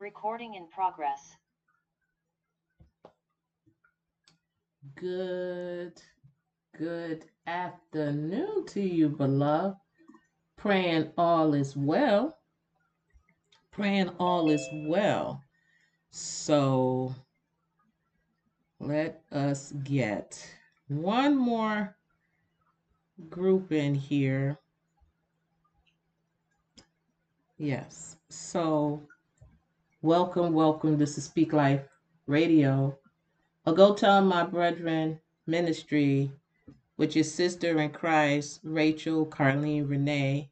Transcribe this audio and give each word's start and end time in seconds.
Recording 0.00 0.54
in 0.54 0.66
progress. 0.66 1.36
Good, 4.96 6.02
good 6.76 7.24
afternoon 7.46 8.66
to 8.66 8.80
you, 8.80 9.08
beloved. 9.08 9.76
Praying 10.56 11.12
all 11.16 11.54
is 11.54 11.76
well. 11.76 12.38
Praying 13.70 14.08
all 14.18 14.50
is 14.50 14.66
well. 14.72 15.42
So 16.10 17.14
let 18.80 19.22
us 19.30 19.72
get 19.84 20.44
one 20.88 21.36
more 21.36 21.96
group 23.30 23.72
in 23.72 23.94
here. 23.94 24.58
Yes. 27.58 28.16
So 28.28 29.00
welcome, 30.04 30.52
welcome. 30.52 30.98
This 30.98 31.16
is 31.16 31.24
Speak 31.24 31.54
Life 31.54 31.80
Radio. 32.26 32.98
I'll 33.64 33.72
go 33.72 33.94
tell 33.94 34.20
my 34.20 34.44
brethren 34.44 35.18
ministry, 35.46 36.30
which 36.96 37.16
is 37.16 37.32
sister 37.32 37.80
in 37.80 37.88
Christ, 37.88 38.60
Rachel 38.62 39.24
Carlene 39.24 39.88
Renee, 39.88 40.50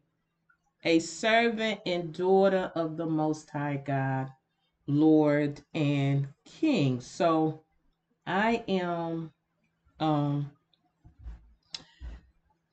a 0.84 1.00
servant 1.00 1.80
and 1.84 2.14
daughter 2.14 2.72
of 2.74 2.96
the 2.96 3.04
Most 3.04 3.50
High 3.50 3.82
God, 3.84 4.32
Lord 4.86 5.60
and 5.74 6.28
King. 6.46 7.02
So 7.02 7.60
I 8.26 8.64
am, 8.66 9.32
um, 10.00 10.50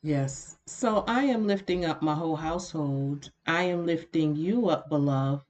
yes. 0.01 0.55
So 0.65 1.03
I 1.09 1.25
am 1.25 1.45
lifting 1.45 1.83
up 1.83 2.01
my 2.01 2.15
whole 2.15 2.37
household. 2.37 3.31
I 3.45 3.63
am 3.63 3.85
lifting 3.85 4.37
you 4.37 4.69
up, 4.69 4.87
beloved, 4.87 5.43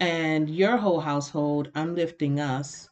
and 0.00 0.48
your 0.48 0.76
whole 0.76 1.00
household. 1.00 1.70
I'm 1.74 1.94
lifting 1.94 2.40
us. 2.40 2.90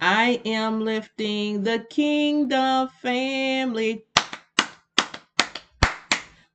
I 0.00 0.40
am 0.44 0.80
lifting 0.80 1.64
the 1.64 1.84
kingdom 1.90 2.88
family 3.02 4.04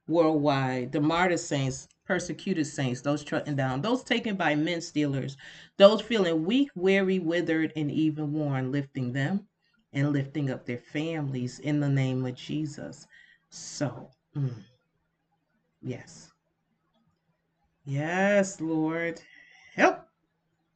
worldwide, 0.08 0.92
the 0.92 1.02
martyr 1.02 1.38
saints, 1.38 1.88
persecuted 2.06 2.68
saints, 2.68 3.02
those 3.02 3.24
trodden 3.24 3.56
down, 3.56 3.82
those 3.82 4.04
taken 4.04 4.36
by 4.36 4.56
men 4.56 4.82
stealers, 4.82 5.38
those 5.78 6.02
feeling 6.02 6.46
weak, 6.46 6.70
weary, 6.76 7.20
withered, 7.20 7.74
and 7.76 7.92
even 7.92 8.34
worn, 8.34 8.72
lifting 8.72 9.14
them 9.14 9.48
and 9.94 10.12
lifting 10.12 10.50
up 10.50 10.66
their 10.66 10.78
families 10.78 11.60
in 11.60 11.80
the 11.80 11.90
name 11.90 12.26
of 12.26 12.36
Jesus. 12.36 13.08
So, 13.50 14.10
mm, 14.36 14.54
yes. 15.82 16.32
Yes, 17.86 18.60
Lord. 18.62 19.22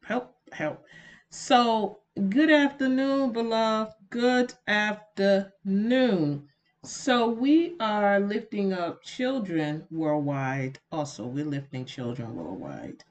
Help, 0.08 0.38
help. 0.54 0.86
So, 1.30 2.00
good 2.30 2.50
afternoon, 2.50 3.34
beloved. 3.34 3.94
Good 4.10 4.54
afternoon. 4.66 6.48
So, 6.86 7.28
we 7.28 7.76
are 7.82 8.18
lifting 8.22 8.72
up 8.72 9.04
children 9.04 9.86
worldwide. 9.92 10.80
Also, 10.94 11.28
we're 11.28 11.44
lifting 11.44 11.84
children 11.84 12.38
worldwide. 12.38 13.04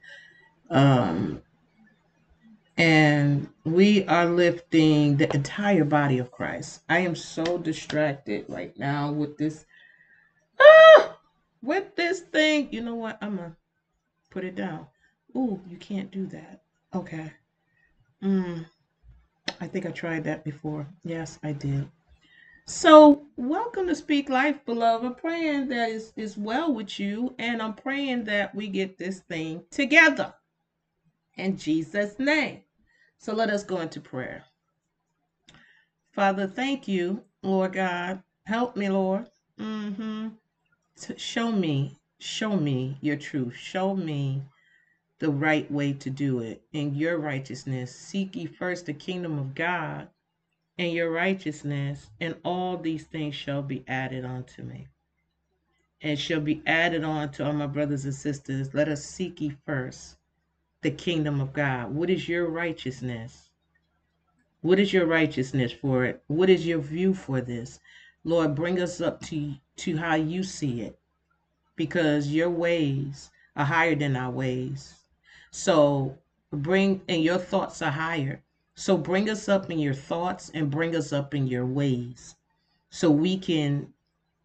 Um, 0.71 1.43
and 2.77 3.47
we 3.63 4.03
are 4.05 4.25
lifting 4.25 5.17
the 5.17 5.31
entire 5.35 5.85
body 5.85 6.17
of 6.17 6.31
Christ. 6.31 6.81
I 6.89 6.97
am 7.01 7.15
so 7.15 7.59
distracted 7.59 8.45
right 8.49 8.75
now 8.75 9.11
with 9.11 9.37
this. 9.37 9.67
Ah, 10.59 11.19
with 11.61 11.95
this 11.95 12.21
thing. 12.21 12.69
You 12.71 12.81
know 12.81 12.95
what? 12.95 13.19
I'm 13.21 13.35
gonna 13.35 13.55
put 14.31 14.43
it 14.43 14.55
down. 14.55 14.87
Ooh, 15.35 15.61
you 15.69 15.77
can't 15.77 16.09
do 16.09 16.25
that. 16.29 16.63
Okay. 16.95 17.31
Mm, 18.23 18.65
I 19.59 19.67
think 19.67 19.85
I 19.85 19.91
tried 19.91 20.23
that 20.23 20.43
before. 20.43 20.87
Yes, 21.03 21.37
I 21.43 21.51
did. 21.51 21.89
So, 22.65 23.25
welcome 23.35 23.87
to 23.87 23.95
Speak 23.95 24.29
Life, 24.29 24.65
beloved. 24.65 25.05
I'm 25.05 25.15
praying 25.15 25.67
that 25.69 25.89
is 25.89 26.13
is 26.15 26.37
well 26.37 26.73
with 26.73 26.99
you, 26.99 27.35
and 27.39 27.61
I'm 27.61 27.73
praying 27.73 28.23
that 28.25 28.55
we 28.55 28.67
get 28.67 28.97
this 28.97 29.19
thing 29.19 29.63
together 29.69 30.33
in 31.35 31.57
Jesus' 31.57 32.19
name. 32.19 32.61
So, 33.17 33.33
let 33.33 33.49
us 33.49 33.63
go 33.63 33.79
into 33.81 33.99
prayer. 33.99 34.45
Father, 36.11 36.47
thank 36.47 36.87
you, 36.87 37.23
Lord 37.43 37.73
God. 37.73 38.23
Help 38.45 38.77
me, 38.77 38.89
Lord. 38.89 39.27
Mm-hmm. 39.59 40.29
To 41.01 41.19
show 41.19 41.51
me, 41.51 41.99
show 42.19 42.55
me 42.57 42.97
your 43.01 43.17
truth. 43.17 43.55
Show 43.55 43.95
me 43.95 44.41
the 45.19 45.29
right 45.29 45.69
way 45.71 45.93
to 45.93 46.09
do 46.09 46.39
it 46.39 46.61
in 46.71 46.93
your 46.95 47.17
righteousness. 47.17 47.95
Seek 47.95 48.35
ye 48.35 48.45
first 48.45 48.85
the 48.85 48.93
kingdom 48.93 49.39
of 49.39 49.55
God 49.55 50.09
and 50.77 50.93
your 50.93 51.09
righteousness, 51.11 52.11
and 52.21 52.35
all 52.43 52.77
these 52.77 53.03
things 53.05 53.33
shall 53.33 53.63
be 53.63 53.83
added 53.87 54.23
unto 54.23 54.61
me. 54.61 54.87
And 56.01 56.19
shall 56.19 56.39
be 56.39 56.61
added 56.67 57.03
on 57.03 57.31
to 57.31 57.45
all 57.45 57.53
my 57.53 57.65
brothers 57.65 58.05
and 58.05 58.13
sisters. 58.13 58.75
Let 58.75 58.87
us 58.87 59.03
seek 59.03 59.41
ye 59.41 59.55
first 59.65 60.17
the 60.81 60.91
kingdom 60.91 61.41
of 61.41 61.53
God. 61.53 61.95
What 61.95 62.11
is 62.11 62.29
your 62.29 62.47
righteousness? 62.47 63.49
What 64.61 64.79
is 64.79 64.93
your 64.93 65.07
righteousness 65.07 65.71
for 65.71 66.05
it? 66.05 66.23
What 66.27 66.49
is 66.49 66.67
your 66.67 66.79
view 66.79 67.15
for 67.15 67.41
this? 67.41 67.79
Lord, 68.23 68.53
bring 68.53 68.79
us 68.79 69.01
up 69.01 69.21
to, 69.21 69.55
to 69.77 69.97
how 69.97 70.15
you 70.15 70.43
see 70.43 70.81
it 70.81 70.99
because 71.75 72.27
your 72.27 72.49
ways 72.49 73.31
are 73.55 73.65
higher 73.65 73.95
than 73.95 74.15
our 74.15 74.31
ways. 74.31 74.93
So 75.51 76.17
bring, 76.51 77.01
and 77.07 77.23
your 77.23 77.37
thoughts 77.37 77.81
are 77.81 77.91
higher. 77.91 78.43
So 78.75 78.95
bring 78.95 79.29
us 79.29 79.49
up 79.49 79.71
in 79.71 79.79
your 79.79 79.93
thoughts 79.93 80.51
and 80.53 80.69
bring 80.69 80.95
us 80.95 81.11
up 81.11 81.33
in 81.33 81.47
your 81.47 81.65
ways 81.65 82.35
so 82.89 83.09
we 83.09 83.37
can 83.37 83.91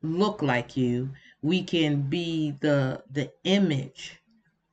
look 0.02 0.42
like 0.42 0.76
you. 0.76 1.10
We 1.42 1.62
can 1.62 2.02
be 2.02 2.52
the 2.60 3.02
the 3.10 3.30
image 3.44 4.20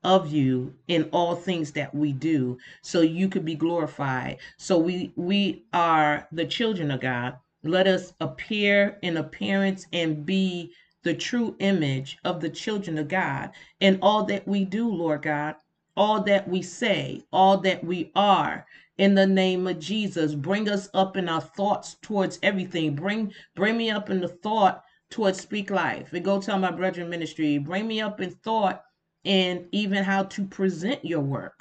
of 0.03 0.31
you 0.31 0.75
in 0.87 1.09
all 1.11 1.35
things 1.35 1.73
that 1.73 1.93
we 1.93 2.13
do 2.13 2.57
so 2.81 3.01
you 3.01 3.27
could 3.27 3.43
be 3.43 3.55
glorified. 3.55 4.37
So 4.57 4.77
we 4.77 5.11
we 5.15 5.65
are 5.73 6.27
the 6.31 6.45
children 6.45 6.89
of 6.91 7.01
God. 7.01 7.37
Let 7.63 7.85
us 7.85 8.13
appear 8.21 8.97
in 9.01 9.17
appearance 9.17 9.87
and 9.91 10.25
be 10.25 10.71
the 11.03 11.13
true 11.13 11.55
image 11.59 12.17
of 12.23 12.39
the 12.39 12.49
children 12.49 12.97
of 12.97 13.07
God 13.07 13.51
in 13.79 13.99
all 14.01 14.23
that 14.25 14.47
we 14.47 14.63
do, 14.63 14.87
Lord 14.87 15.23
God 15.23 15.55
all 15.99 16.23
that 16.23 16.47
we 16.47 16.61
say, 16.61 17.21
all 17.33 17.57
that 17.57 17.83
we 17.83 18.09
are 18.15 18.65
in 18.97 19.15
the 19.15 19.27
name 19.27 19.67
of 19.67 19.79
Jesus. 19.79 20.33
Bring 20.33 20.69
us 20.69 20.87
up 20.93 21.17
in 21.17 21.27
our 21.27 21.41
thoughts 21.41 21.97
towards 22.01 22.39
everything. 22.41 22.95
Bring 22.95 23.33
bring 23.53 23.75
me 23.75 23.91
up 23.91 24.09
in 24.09 24.21
the 24.21 24.29
thought 24.29 24.85
towards 25.09 25.41
speak 25.41 25.69
life. 25.69 26.13
And 26.13 26.23
go 26.23 26.39
tell 26.41 26.57
my 26.57 26.71
brethren 26.71 27.09
ministry. 27.09 27.57
Bring 27.57 27.85
me 27.85 27.99
up 27.99 28.21
in 28.21 28.31
thought 28.31 28.85
and 29.25 29.67
even 29.73 30.05
how 30.05 30.23
to 30.23 30.45
present 30.45 31.03
your 31.03 31.19
work 31.19 31.59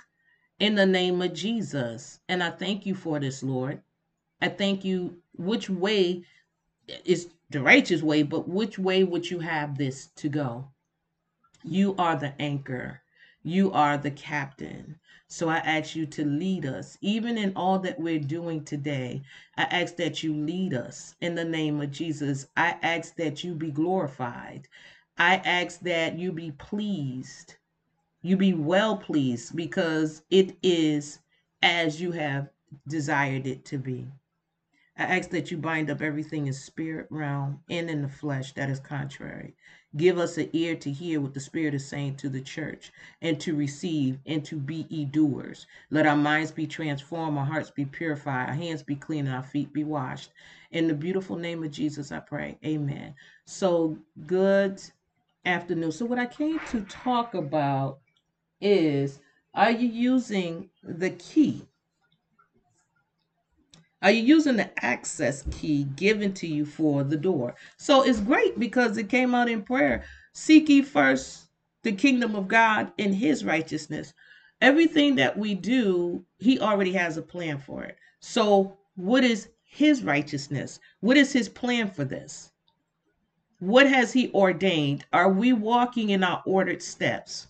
in 0.60 0.76
the 0.76 0.86
name 0.86 1.20
of 1.20 1.34
Jesus. 1.34 2.20
And 2.28 2.40
I 2.40 2.50
thank 2.50 2.86
you 2.86 2.94
for 2.94 3.18
this, 3.18 3.42
Lord. 3.42 3.82
I 4.40 4.50
thank 4.50 4.84
you 4.84 5.16
which 5.36 5.68
way 5.68 6.22
is 7.04 7.28
the 7.50 7.60
righteous 7.60 8.02
way, 8.02 8.22
but 8.22 8.48
which 8.48 8.78
way 8.78 9.02
would 9.02 9.28
you 9.28 9.40
have 9.40 9.76
this 9.76 10.06
to 10.14 10.28
go? 10.28 10.68
You 11.64 11.96
are 11.98 12.14
the 12.14 12.40
anchor. 12.40 13.02
You 13.48 13.72
are 13.72 13.96
the 13.96 14.10
captain. 14.10 14.98
So 15.26 15.48
I 15.48 15.56
ask 15.56 15.96
you 15.96 16.04
to 16.04 16.24
lead 16.26 16.66
us, 16.66 16.98
even 17.00 17.38
in 17.38 17.54
all 17.56 17.78
that 17.78 17.98
we're 17.98 18.18
doing 18.18 18.62
today. 18.62 19.22
I 19.56 19.62
ask 19.62 19.96
that 19.96 20.22
you 20.22 20.34
lead 20.34 20.74
us 20.74 21.14
in 21.22 21.34
the 21.34 21.46
name 21.46 21.80
of 21.80 21.90
Jesus. 21.90 22.46
I 22.58 22.76
ask 22.82 23.16
that 23.16 23.42
you 23.42 23.54
be 23.54 23.70
glorified. 23.70 24.68
I 25.16 25.36
ask 25.36 25.80
that 25.80 26.18
you 26.18 26.30
be 26.30 26.50
pleased. 26.52 27.54
You 28.20 28.36
be 28.36 28.52
well 28.52 28.98
pleased 28.98 29.56
because 29.56 30.20
it 30.30 30.58
is 30.62 31.20
as 31.62 32.02
you 32.02 32.12
have 32.12 32.50
desired 32.86 33.46
it 33.46 33.64
to 33.64 33.78
be. 33.78 34.08
I 34.98 35.04
ask 35.04 35.30
that 35.30 35.50
you 35.50 35.56
bind 35.56 35.88
up 35.88 36.02
everything 36.02 36.48
in 36.48 36.52
spirit 36.52 37.06
realm 37.08 37.60
and 37.70 37.88
in 37.88 38.02
the 38.02 38.08
flesh 38.10 38.52
that 38.52 38.68
is 38.68 38.80
contrary. 38.80 39.54
Give 39.96 40.18
us 40.18 40.36
an 40.36 40.50
ear 40.52 40.76
to 40.76 40.90
hear 40.92 41.20
what 41.20 41.32
the 41.34 41.40
Spirit 41.40 41.74
is 41.74 41.86
saying 41.86 42.16
to 42.16 42.28
the 42.28 42.42
church 42.42 42.92
and 43.22 43.40
to 43.40 43.56
receive 43.56 44.18
and 44.26 44.44
to 44.44 44.56
be 44.56 44.86
e 44.90 45.04
doers. 45.06 45.66
Let 45.90 46.06
our 46.06 46.16
minds 46.16 46.50
be 46.52 46.66
transformed, 46.66 47.38
our 47.38 47.44
hearts 47.46 47.70
be 47.70 47.86
purified, 47.86 48.50
our 48.50 48.54
hands 48.54 48.82
be 48.82 48.96
clean, 48.96 49.26
and 49.26 49.34
our 49.34 49.42
feet 49.42 49.72
be 49.72 49.84
washed. 49.84 50.30
In 50.72 50.88
the 50.88 50.94
beautiful 50.94 51.36
name 51.36 51.64
of 51.64 51.70
Jesus, 51.70 52.12
I 52.12 52.20
pray. 52.20 52.58
Amen. 52.64 53.14
So, 53.46 53.98
good 54.26 54.82
afternoon. 55.46 55.92
So, 55.92 56.04
what 56.04 56.18
I 56.18 56.26
came 56.26 56.60
to 56.70 56.82
talk 56.82 57.34
about 57.34 58.00
is 58.60 59.20
are 59.54 59.70
you 59.70 59.88
using 59.88 60.70
the 60.82 61.10
key? 61.10 61.67
Are 64.00 64.12
you 64.12 64.22
using 64.22 64.56
the 64.56 64.70
access 64.84 65.42
key 65.50 65.84
given 65.84 66.32
to 66.34 66.46
you 66.46 66.64
for 66.64 67.02
the 67.02 67.16
door? 67.16 67.56
So 67.76 68.02
it's 68.02 68.20
great 68.20 68.58
because 68.58 68.96
it 68.96 69.08
came 69.08 69.34
out 69.34 69.48
in 69.48 69.62
prayer. 69.62 70.04
Seek 70.32 70.68
ye 70.68 70.82
first 70.82 71.48
the 71.82 71.92
kingdom 71.92 72.36
of 72.36 72.46
God 72.46 72.92
and 72.98 73.14
his 73.14 73.44
righteousness. 73.44 74.14
Everything 74.60 75.16
that 75.16 75.36
we 75.36 75.54
do, 75.54 76.24
he 76.38 76.60
already 76.60 76.92
has 76.92 77.16
a 77.16 77.22
plan 77.22 77.58
for 77.58 77.82
it. 77.84 77.96
So, 78.20 78.78
what 78.94 79.24
is 79.24 79.48
his 79.64 80.02
righteousness? 80.04 80.78
What 81.00 81.16
is 81.16 81.32
his 81.32 81.48
plan 81.48 81.90
for 81.90 82.04
this? 82.04 82.52
What 83.58 83.88
has 83.88 84.12
he 84.12 84.32
ordained? 84.32 85.06
Are 85.12 85.30
we 85.30 85.52
walking 85.52 86.10
in 86.10 86.22
our 86.22 86.42
ordered 86.46 86.82
steps? 86.82 87.48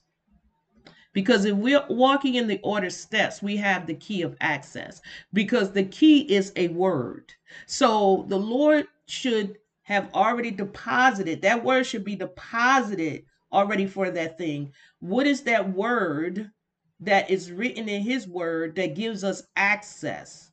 Because 1.19 1.45
if 1.47 1.57
we're 1.57 1.85
walking 1.89 2.37
in 2.37 2.47
the 2.47 2.61
order 2.63 2.91
steps, 2.91 3.43
we 3.43 3.57
have 3.57 3.89
the 3.89 3.95
key 3.95 4.23
of 4.23 4.37
access. 4.41 5.03
Because 5.33 5.73
the 5.73 5.83
key 5.83 6.21
is 6.33 6.53
a 6.55 6.69
word. 6.69 7.35
So 7.67 8.25
the 8.29 8.39
Lord 8.39 8.87
should 9.07 9.59
have 9.83 10.15
already 10.15 10.53
deposited, 10.53 11.43
that 11.43 11.65
word 11.65 11.87
should 11.87 12.05
be 12.05 12.15
deposited 12.15 13.25
already 13.53 13.85
for 13.85 14.13
that 14.13 14.39
thing. 14.39 14.73
What 15.01 15.27
is 15.27 15.43
that 15.43 15.75
word 15.75 16.53
that 17.01 17.29
is 17.29 17.51
written 17.51 17.89
in 17.89 18.01
his 18.01 18.29
word 18.29 18.77
that 18.77 18.95
gives 18.95 19.25
us 19.25 19.43
access 19.57 20.53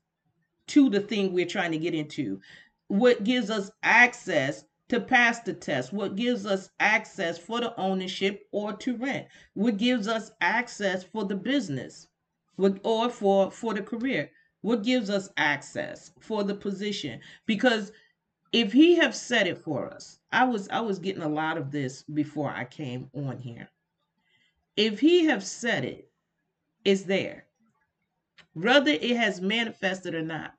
to 0.69 0.89
the 0.89 0.99
thing 0.99 1.31
we're 1.31 1.45
trying 1.45 1.73
to 1.73 1.77
get 1.77 1.93
into? 1.93 2.41
What 2.87 3.23
gives 3.23 3.51
us 3.51 3.69
access 3.83 4.65
to 4.89 4.99
pass 4.99 5.39
the 5.41 5.53
test? 5.53 5.93
What 5.93 6.15
gives 6.15 6.45
us 6.45 6.69
access 6.79 7.37
for 7.37 7.59
the 7.59 7.75
ownership 7.79 8.47
or 8.51 8.73
to 8.73 8.97
rent? 8.97 9.27
What 9.53 9.77
gives 9.77 10.07
us 10.07 10.31
access 10.41 11.03
for 11.03 11.25
the 11.25 11.35
business 11.35 12.07
or 12.57 13.09
for, 13.09 13.51
for 13.51 13.73
the 13.73 13.81
career? 13.81 14.31
What 14.61 14.83
gives 14.83 15.09
us 15.09 15.29
access 15.37 16.11
for 16.19 16.43
the 16.43 16.55
position? 16.55 17.19
Because 17.45 17.91
if 18.55 18.71
he 18.71 18.95
have 18.95 19.13
said 19.13 19.47
it 19.47 19.57
for 19.57 19.91
us 19.91 20.19
i 20.31 20.45
was 20.45 20.69
i 20.69 20.79
was 20.79 20.97
getting 20.97 21.23
a 21.23 21.27
lot 21.27 21.57
of 21.57 21.71
this 21.71 22.03
before 22.03 22.49
i 22.49 22.63
came 22.63 23.09
on 23.13 23.37
here 23.37 23.67
if 24.77 24.97
he 24.97 25.25
have 25.25 25.43
said 25.43 25.83
it 25.83 26.09
it's 26.85 27.03
there 27.03 27.45
whether 28.53 28.91
it 28.91 29.17
has 29.17 29.41
manifested 29.41 30.15
or 30.15 30.21
not 30.21 30.53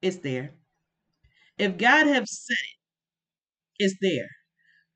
it's 0.00 0.18
there 0.18 0.52
if 1.58 1.76
god 1.76 2.06
have 2.06 2.28
said 2.28 2.54
it 2.54 2.78
it's 3.78 3.96
there. 4.00 4.28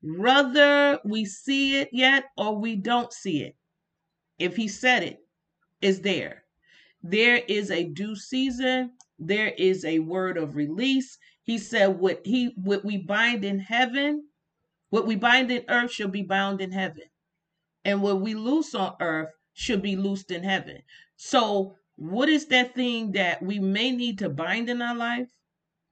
Whether 0.01 0.99
we 1.03 1.25
see 1.25 1.77
it 1.77 1.89
yet 1.91 2.25
or 2.37 2.57
we 2.57 2.75
don't 2.75 3.11
see 3.13 3.43
it 3.43 3.55
if 4.37 4.55
he 4.55 4.67
said 4.67 5.17
it's 5.81 5.99
there. 5.99 6.45
There 7.03 7.37
is 7.47 7.71
a 7.71 7.85
due 7.85 8.15
season. 8.15 8.93
There 9.17 9.49
is 9.57 9.85
a 9.85 9.99
word 9.99 10.37
of 10.37 10.55
release. 10.55 11.17
He 11.43 11.57
said, 11.57 11.99
"What 11.99 12.25
he 12.25 12.47
what 12.55 12.83
we 12.85 12.97
bind 12.97 13.45
in 13.45 13.59
heaven, 13.59 14.27
what 14.89 15.07
we 15.07 15.15
bind 15.15 15.51
in 15.51 15.65
earth 15.69 15.91
shall 15.91 16.09
be 16.09 16.23
bound 16.23 16.61
in 16.61 16.71
heaven, 16.71 17.09
and 17.85 18.01
what 18.01 18.21
we 18.21 18.33
loose 18.35 18.75
on 18.75 18.95
earth 18.99 19.33
should 19.53 19.81
be 19.81 19.95
loosed 19.95 20.31
in 20.31 20.43
heaven." 20.43 20.83
So, 21.15 21.75
what 21.95 22.29
is 22.29 22.47
that 22.47 22.75
thing 22.75 23.13
that 23.13 23.41
we 23.41 23.59
may 23.59 23.91
need 23.91 24.19
to 24.19 24.29
bind 24.29 24.69
in 24.69 24.81
our 24.81 24.95
life 24.95 25.29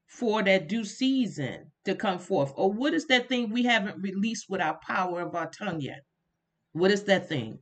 for 0.07 0.41
that 0.41 0.67
due 0.67 0.85
season 0.85 1.71
to 1.85 1.93
come 1.93 2.17
forth, 2.17 2.51
or 2.55 2.71
what 2.71 2.93
is 2.93 3.05
that 3.07 3.29
thing 3.29 3.51
we 3.51 3.63
haven't 3.63 4.01
released 4.01 4.49
with 4.49 4.61
our 4.61 4.79
power 4.79 5.21
of 5.21 5.35
our 5.35 5.49
tongue 5.49 5.81
yet? 5.81 6.03
What 6.71 6.91
is 6.91 7.03
that 7.03 7.29
thing 7.29 7.59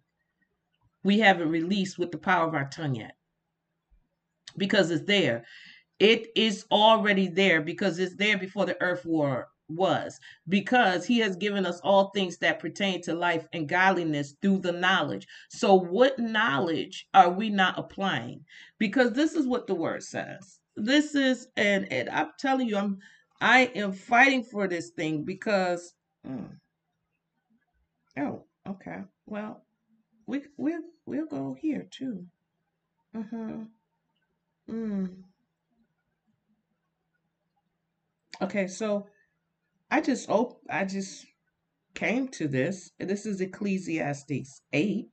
we 1.03 1.19
haven't 1.19 1.50
released 1.50 1.97
with 1.97 2.12
the 2.12 2.18
power 2.18 2.47
of 2.47 2.53
our 2.53 2.69
tongue 2.69 2.95
yet? 2.95 3.15
Because 4.57 4.92
it's 4.92 5.06
there. 5.06 5.45
It 6.00 6.27
is 6.36 6.65
already 6.71 7.27
there 7.27 7.62
because 7.62 8.00
it's 8.00 8.15
there 8.15 8.38
before 8.38 8.65
the 8.65 8.81
earth 8.81 9.06
war 9.06 9.48
was 9.68 10.19
because 10.48 11.06
he 11.06 11.19
has 11.19 11.36
given 11.36 11.65
us 11.65 11.80
all 11.81 12.09
things 12.09 12.38
that 12.38 12.59
pertain 12.59 13.01
to 13.01 13.15
life 13.15 13.48
and 13.53 13.68
godliness 13.68 14.36
through 14.41 14.59
the 14.59 14.71
knowledge. 14.71 15.27
So 15.50 15.74
what 15.74 16.19
knowledge 16.19 17.07
are 17.13 17.30
we 17.30 17.50
not 17.50 17.80
applying? 17.80 18.45
Because 18.77 19.13
this 19.13 19.33
is 19.33 19.48
what 19.48 19.68
the 19.68 19.75
word 19.75 20.03
says. 20.03 20.59
This 20.75 21.16
is 21.16 21.48
and, 21.56 21.92
and 21.92 22.10
I'm 22.10 22.31
telling 22.39 22.68
you 22.68 22.77
I'm 22.77 23.00
I 23.42 23.72
am 23.75 23.94
fighting 23.94 24.44
for 24.44 24.68
this 24.68 24.89
thing 24.89 25.24
because 25.24 25.94
mm, 26.27 26.50
oh 28.18 28.44
okay 28.68 29.04
well 29.25 29.63
we 30.27 30.44
we 30.57 30.75
we'll 31.06 31.27
go 31.27 31.56
here 31.60 31.88
too. 31.89 32.25
Uh-huh. 33.16 33.66
Mm. 34.69 35.24
Okay, 38.42 38.68
so 38.68 39.07
I 39.89 40.01
just 40.01 40.30
op- 40.30 40.62
I 40.69 40.83
just 40.86 41.25
came 41.94 42.27
to 42.30 42.48
this. 42.48 42.92
This 43.00 43.25
is 43.25 43.39
Ecclesiastes 43.39 44.62
8. 44.74 45.07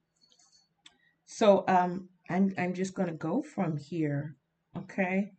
So 1.27 1.65
um 1.69 2.09
I'm 2.29 2.53
I'm 2.59 2.75
just 2.75 2.97
to 2.97 3.13
go 3.13 3.43
from 3.43 3.77
here, 3.77 4.37
okay? 4.77 5.33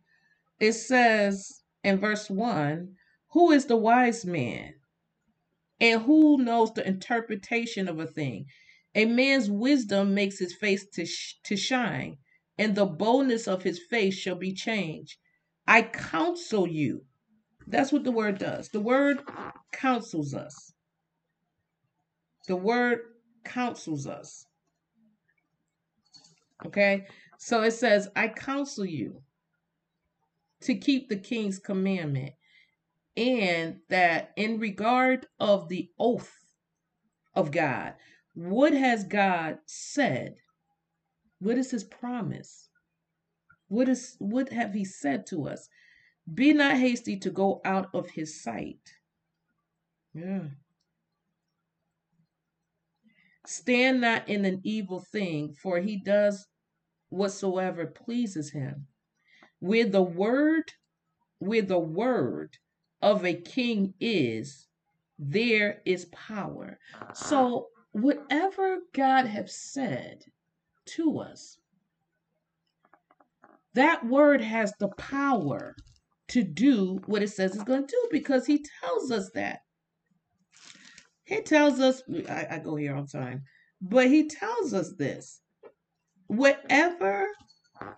It 0.64 0.72
says 0.72 1.62
in 1.82 1.98
verse 1.98 2.30
1, 2.30 2.94
who 3.32 3.50
is 3.50 3.66
the 3.66 3.76
wise 3.76 4.24
man? 4.24 4.74
And 5.80 6.02
who 6.02 6.38
knows 6.38 6.72
the 6.72 6.86
interpretation 6.86 7.88
of 7.88 7.98
a 7.98 8.06
thing? 8.06 8.46
A 8.94 9.04
man's 9.04 9.50
wisdom 9.50 10.14
makes 10.14 10.38
his 10.38 10.54
face 10.54 10.86
to, 10.94 11.04
sh- 11.04 11.34
to 11.44 11.56
shine, 11.56 12.16
and 12.56 12.74
the 12.74 12.86
boldness 12.86 13.46
of 13.46 13.62
his 13.62 13.80
face 13.90 14.14
shall 14.14 14.36
be 14.36 14.54
changed. 14.54 15.16
I 15.66 15.82
counsel 15.82 16.66
you 16.66 17.04
that's 17.66 17.92
what 17.92 18.04
the 18.04 18.12
word 18.12 18.38
does. 18.38 18.68
The 18.68 18.80
word 18.80 19.22
counsels 19.72 20.34
us. 20.34 20.72
The 22.46 22.56
word 22.56 23.00
counsels 23.44 24.06
us. 24.06 24.46
Okay? 26.66 27.06
So 27.38 27.62
it 27.62 27.72
says, 27.72 28.08
I 28.16 28.28
counsel 28.28 28.84
you 28.84 29.22
to 30.64 30.74
keep 30.74 31.08
the 31.08 31.16
king's 31.16 31.58
commandment 31.58 32.32
and 33.16 33.76
that 33.88 34.32
in 34.36 34.58
regard 34.58 35.26
of 35.38 35.68
the 35.68 35.90
oath 35.98 36.34
of 37.34 37.50
God, 37.50 37.94
what 38.34 38.72
has 38.72 39.04
God 39.04 39.58
said? 39.66 40.34
What 41.38 41.58
is 41.58 41.70
his 41.70 41.84
promise? 41.84 42.68
What 43.68 43.88
is 43.88 44.16
what 44.18 44.50
have 44.50 44.72
he 44.72 44.84
said 44.84 45.26
to 45.26 45.48
us? 45.48 45.68
Be 46.32 46.52
not 46.52 46.78
hasty 46.78 47.18
to 47.18 47.30
go 47.30 47.60
out 47.64 47.88
of 47.94 48.10
his 48.10 48.42
sight. 48.42 48.80
Yeah. 50.14 50.44
Stand 53.46 54.00
not 54.00 54.28
in 54.28 54.44
an 54.44 54.60
evil 54.64 55.00
thing, 55.00 55.52
for 55.52 55.78
he 55.78 55.96
does 55.96 56.46
whatsoever 57.10 57.86
pleases 57.86 58.50
him. 58.50 58.86
Where 59.64 59.86
the 59.86 60.02
word, 60.02 60.72
where 61.38 61.62
the 61.62 61.78
word 61.78 62.58
of 63.00 63.24
a 63.24 63.32
king 63.32 63.94
is, 63.98 64.68
there 65.18 65.80
is 65.86 66.04
power. 66.12 66.78
So 67.14 67.68
ah. 67.70 67.80
whatever 67.92 68.80
God 68.92 69.24
has 69.24 69.56
said 69.56 70.18
to 70.96 71.18
us, 71.18 71.56
that 73.72 74.04
word 74.04 74.42
has 74.42 74.74
the 74.78 74.88
power 74.98 75.74
to 76.28 76.42
do 76.42 77.00
what 77.06 77.22
it 77.22 77.30
says 77.30 77.54
it's 77.54 77.64
going 77.64 77.86
to 77.86 77.90
do 77.90 78.08
because 78.12 78.44
he 78.44 78.62
tells 78.82 79.10
us 79.10 79.30
that. 79.34 79.60
He 81.24 81.40
tells 81.40 81.80
us, 81.80 82.02
I, 82.28 82.48
I 82.50 82.58
go 82.58 82.76
here 82.76 82.94
on 82.94 83.06
time, 83.06 83.44
but 83.80 84.08
he 84.08 84.28
tells 84.28 84.74
us 84.74 84.92
this. 84.98 85.40
Whatever 86.26 87.28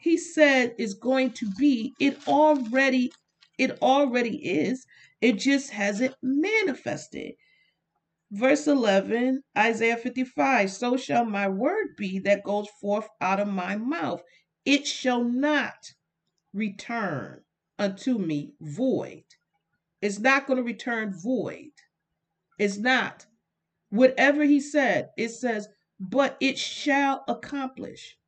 he 0.00 0.16
said 0.16 0.74
is 0.78 0.94
going 0.94 1.32
to 1.32 1.50
be, 1.58 1.94
it 2.00 2.26
already, 2.28 3.12
it 3.58 3.80
already 3.82 4.36
is. 4.36 4.86
It 5.20 5.34
just 5.34 5.70
hasn't 5.70 6.14
manifested. 6.22 7.34
Verse 8.30 8.66
11, 8.66 9.42
Isaiah 9.56 9.96
55 9.96 10.70
So 10.70 10.96
shall 10.96 11.24
my 11.24 11.48
word 11.48 11.96
be 11.96 12.18
that 12.20 12.42
goes 12.44 12.68
forth 12.80 13.08
out 13.20 13.40
of 13.40 13.48
my 13.48 13.76
mouth. 13.76 14.22
It 14.64 14.86
shall 14.86 15.22
not 15.22 15.92
return 16.52 17.42
unto 17.78 18.18
me 18.18 18.52
void. 18.60 19.24
It's 20.02 20.18
not 20.18 20.46
going 20.46 20.56
to 20.58 20.62
return 20.62 21.12
void. 21.12 21.70
It's 22.58 22.76
not. 22.78 23.26
Whatever 23.90 24.44
he 24.44 24.60
said, 24.60 25.10
it 25.16 25.30
says, 25.30 25.68
but 26.00 26.36
it 26.40 26.58
shall 26.58 27.24
accomplish. 27.28 28.18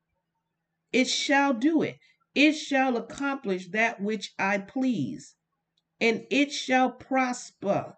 It 0.93 1.09
shall 1.09 1.55
do 1.55 1.83
it. 1.83 1.99
It 2.35 2.53
shall 2.53 2.97
accomplish 2.97 3.69
that 3.69 4.01
which 4.01 4.33
I 4.39 4.59
please, 4.59 5.35
and 6.01 6.25
it 6.31 6.53
shall 6.53 6.91
prosper 6.91 7.95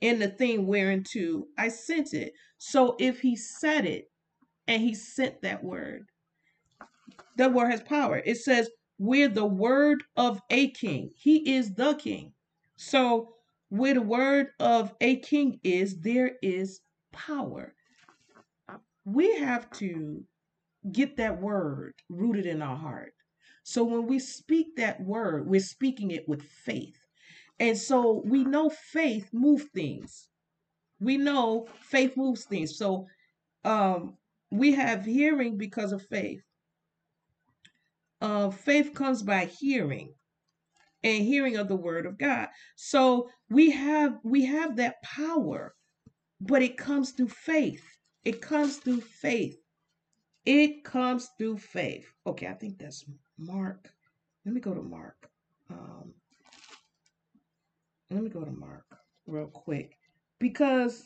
in 0.00 0.18
the 0.18 0.28
thing 0.28 0.66
whereunto 0.66 1.46
I 1.58 1.68
sent 1.68 2.14
it. 2.14 2.32
So 2.58 2.96
if 2.98 3.20
he 3.20 3.36
said 3.36 3.84
it 3.84 4.10
and 4.66 4.82
he 4.82 4.94
sent 4.94 5.42
that 5.42 5.62
word, 5.62 6.06
that 7.36 7.52
word 7.52 7.70
has 7.70 7.82
power. 7.82 8.22
It 8.24 8.38
says, 8.38 8.70
we're 8.98 9.28
the 9.28 9.46
word 9.46 10.04
of 10.16 10.42
a 10.50 10.70
king. 10.70 11.10
He 11.16 11.54
is 11.54 11.74
the 11.74 11.94
king. 11.94 12.32
So, 12.76 13.34
where 13.70 13.94
the 13.94 14.02
word 14.02 14.48
of 14.58 14.92
a 15.00 15.16
king 15.16 15.60
is, 15.62 16.00
there 16.00 16.32
is 16.42 16.80
power. 17.12 17.74
We 19.04 19.36
have 19.36 19.70
to 19.72 20.24
get 20.90 21.16
that 21.16 21.40
word 21.40 21.94
rooted 22.08 22.46
in 22.46 22.62
our 22.62 22.76
heart. 22.76 23.12
So 23.62 23.84
when 23.84 24.06
we 24.06 24.18
speak 24.18 24.76
that 24.76 25.00
word, 25.00 25.46
we're 25.46 25.60
speaking 25.60 26.10
it 26.10 26.28
with 26.28 26.42
faith. 26.42 26.96
And 27.58 27.76
so 27.76 28.22
we 28.24 28.44
know 28.44 28.70
faith 28.70 29.28
moves 29.32 29.66
things. 29.74 30.28
We 30.98 31.18
know 31.18 31.68
faith 31.82 32.16
moves 32.16 32.44
things. 32.44 32.76
So 32.78 33.06
um, 33.64 34.16
we 34.50 34.72
have 34.72 35.04
hearing 35.04 35.58
because 35.58 35.92
of 35.92 36.06
faith. 36.06 36.42
Uh, 38.20 38.50
faith 38.50 38.94
comes 38.94 39.22
by 39.22 39.46
hearing 39.46 40.14
and 41.02 41.24
hearing 41.24 41.56
of 41.56 41.68
the 41.68 41.76
word 41.76 42.06
of 42.06 42.18
God. 42.18 42.48
So 42.76 43.30
we 43.48 43.70
have 43.70 44.18
we 44.22 44.44
have 44.44 44.76
that 44.76 45.02
power, 45.02 45.74
but 46.40 46.62
it 46.62 46.76
comes 46.76 47.12
through 47.12 47.28
faith. 47.28 47.84
It 48.24 48.42
comes 48.42 48.76
through 48.76 49.00
faith. 49.00 49.56
It 50.46 50.84
comes 50.84 51.30
through 51.38 51.58
faith. 51.58 52.06
Okay, 52.26 52.46
I 52.46 52.54
think 52.54 52.78
that's 52.78 53.04
Mark. 53.38 53.90
Let 54.44 54.54
me 54.54 54.60
go 54.60 54.74
to 54.74 54.82
Mark. 54.82 55.28
Um, 55.68 56.14
let 58.10 58.22
me 58.22 58.30
go 58.30 58.44
to 58.44 58.50
Mark 58.50 58.84
real 59.26 59.46
quick 59.46 59.96
because 60.38 61.04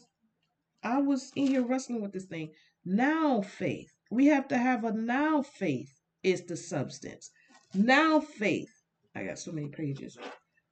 I 0.82 0.98
was 0.98 1.32
in 1.36 1.48
here 1.48 1.62
wrestling 1.62 2.00
with 2.00 2.12
this 2.12 2.26
thing. 2.26 2.50
Now 2.84 3.42
faith. 3.42 3.92
We 4.10 4.26
have 4.26 4.48
to 4.48 4.58
have 4.58 4.84
a 4.84 4.92
now 4.92 5.42
faith 5.42 5.92
is 6.22 6.44
the 6.44 6.56
substance. 6.56 7.30
Now 7.74 8.20
faith. 8.20 8.70
I 9.14 9.24
got 9.24 9.38
so 9.38 9.52
many 9.52 9.68
pages. 9.68 10.16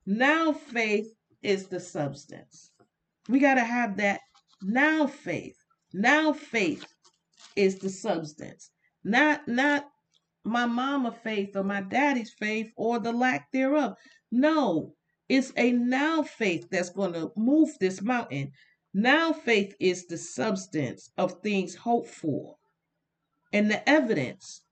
Now 0.06 0.52
faith 0.52 1.12
is 1.42 1.66
the 1.66 1.80
substance. 1.80 2.70
We 3.28 3.40
got 3.40 3.54
to 3.54 3.64
have 3.64 3.96
that 3.96 4.20
now 4.62 5.06
faith. 5.06 5.56
Now 5.92 6.32
faith 6.32 6.84
is 7.56 7.78
the 7.78 7.88
substance. 7.88 8.70
Not 9.04 9.46
not 9.48 9.88
my 10.44 10.66
mama 10.66 11.12
faith 11.12 11.56
or 11.56 11.64
my 11.64 11.82
daddy's 11.82 12.32
faith 12.32 12.70
or 12.76 12.98
the 12.98 13.12
lack 13.12 13.50
thereof. 13.52 13.96
No, 14.30 14.94
it's 15.28 15.52
a 15.56 15.72
now 15.72 16.22
faith 16.22 16.68
that's 16.70 16.90
going 16.90 17.12
to 17.12 17.32
move 17.36 17.70
this 17.78 18.02
mountain. 18.02 18.52
Now 18.94 19.32
faith 19.32 19.74
is 19.80 20.06
the 20.06 20.18
substance 20.18 21.10
of 21.16 21.40
things 21.42 21.74
hoped 21.74 22.08
for 22.08 22.56
and 23.52 23.70
the 23.70 23.88
evidence. 23.88 24.62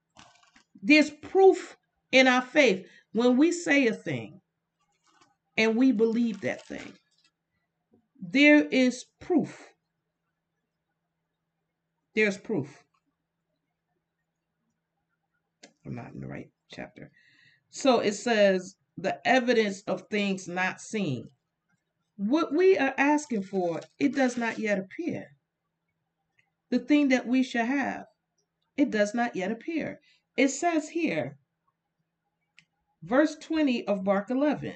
There's 0.82 1.10
proof 1.10 1.76
in 2.12 2.26
our 2.26 2.42
faith 2.42 2.86
when 3.12 3.36
we 3.36 3.52
say 3.52 3.86
a 3.86 3.94
thing 3.94 4.40
and 5.56 5.76
we 5.76 5.92
believe 5.92 6.40
that 6.40 6.66
thing. 6.66 6.92
There 8.20 8.64
is 8.64 9.04
proof. 9.20 9.69
There's 12.14 12.38
proof. 12.38 12.84
I'm 15.86 15.94
not 15.94 16.12
in 16.12 16.20
the 16.20 16.26
right 16.26 16.50
chapter. 16.70 17.10
So 17.70 18.00
it 18.00 18.12
says 18.12 18.76
the 18.96 19.26
evidence 19.26 19.82
of 19.82 20.08
things 20.08 20.48
not 20.48 20.80
seen. 20.80 21.28
What 22.16 22.52
we 22.52 22.76
are 22.76 22.94
asking 22.98 23.44
for, 23.44 23.80
it 23.98 24.14
does 24.14 24.36
not 24.36 24.58
yet 24.58 24.78
appear. 24.78 25.28
The 26.70 26.78
thing 26.78 27.08
that 27.08 27.26
we 27.26 27.42
shall 27.42 27.64
have, 27.64 28.06
it 28.76 28.90
does 28.90 29.14
not 29.14 29.34
yet 29.34 29.50
appear. 29.50 30.00
It 30.36 30.48
says 30.48 30.88
here, 30.88 31.38
verse 33.02 33.36
20 33.36 33.86
of 33.86 34.04
Mark 34.04 34.30
11, 34.30 34.74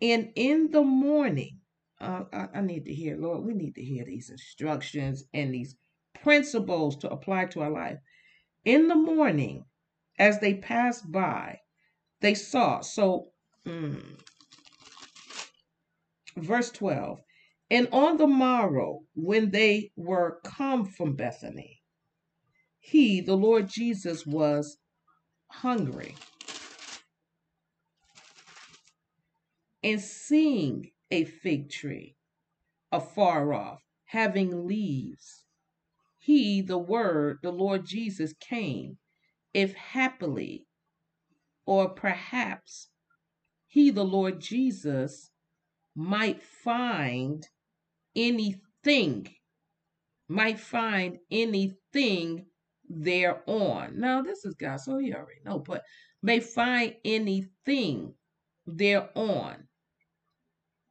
and 0.00 0.32
in 0.34 0.70
the 0.70 0.82
morning, 0.82 1.60
uh, 2.00 2.24
I, 2.32 2.48
I 2.54 2.60
need 2.62 2.86
to 2.86 2.94
hear, 2.94 3.16
Lord, 3.16 3.44
we 3.44 3.54
need 3.54 3.74
to 3.76 3.84
hear 3.84 4.04
these 4.04 4.30
instructions 4.30 5.24
and 5.32 5.54
these 5.54 5.76
principles 6.14 6.96
to 6.98 7.10
apply 7.10 7.46
to 7.46 7.60
our 7.60 7.70
life. 7.70 7.98
In 8.64 8.88
the 8.88 8.94
morning, 8.94 9.64
as 10.18 10.40
they 10.40 10.54
passed 10.54 11.10
by, 11.10 11.58
they 12.20 12.34
saw. 12.34 12.80
So, 12.80 13.28
mm, 13.66 14.20
verse 16.36 16.70
12, 16.70 17.20
and 17.70 17.88
on 17.90 18.18
the 18.18 18.26
morrow, 18.26 19.00
when 19.14 19.50
they 19.50 19.90
were 19.96 20.40
come 20.44 20.84
from 20.84 21.16
Bethany, 21.16 21.82
he, 22.78 23.20
the 23.20 23.36
Lord 23.36 23.68
Jesus, 23.68 24.26
was 24.26 24.78
hungry. 25.50 26.16
And 29.82 30.00
seeing 30.00 30.90
a 31.10 31.24
fig 31.24 31.70
tree 31.70 32.16
afar 32.92 33.52
off, 33.52 33.80
having 34.04 34.66
leaves, 34.66 35.44
he, 36.22 36.62
the 36.62 36.78
Word, 36.78 37.38
the 37.42 37.50
Lord 37.50 37.84
Jesus, 37.84 38.32
came 38.38 38.96
if 39.52 39.74
happily, 39.74 40.68
or 41.66 41.88
perhaps 41.88 42.88
he, 43.66 43.90
the 43.90 44.04
Lord 44.04 44.40
Jesus, 44.40 45.30
might 45.96 46.40
find 46.40 47.44
anything, 48.14 49.26
might 50.28 50.60
find 50.60 51.18
anything 51.28 52.46
thereon. 52.88 53.94
Now, 53.98 54.22
this 54.22 54.44
is 54.44 54.54
God, 54.54 54.76
so 54.76 54.98
you 54.98 55.14
already 55.14 55.40
know, 55.44 55.58
but 55.58 55.82
may 56.22 56.38
find 56.38 56.94
anything 57.04 58.14
thereon. 58.64 59.66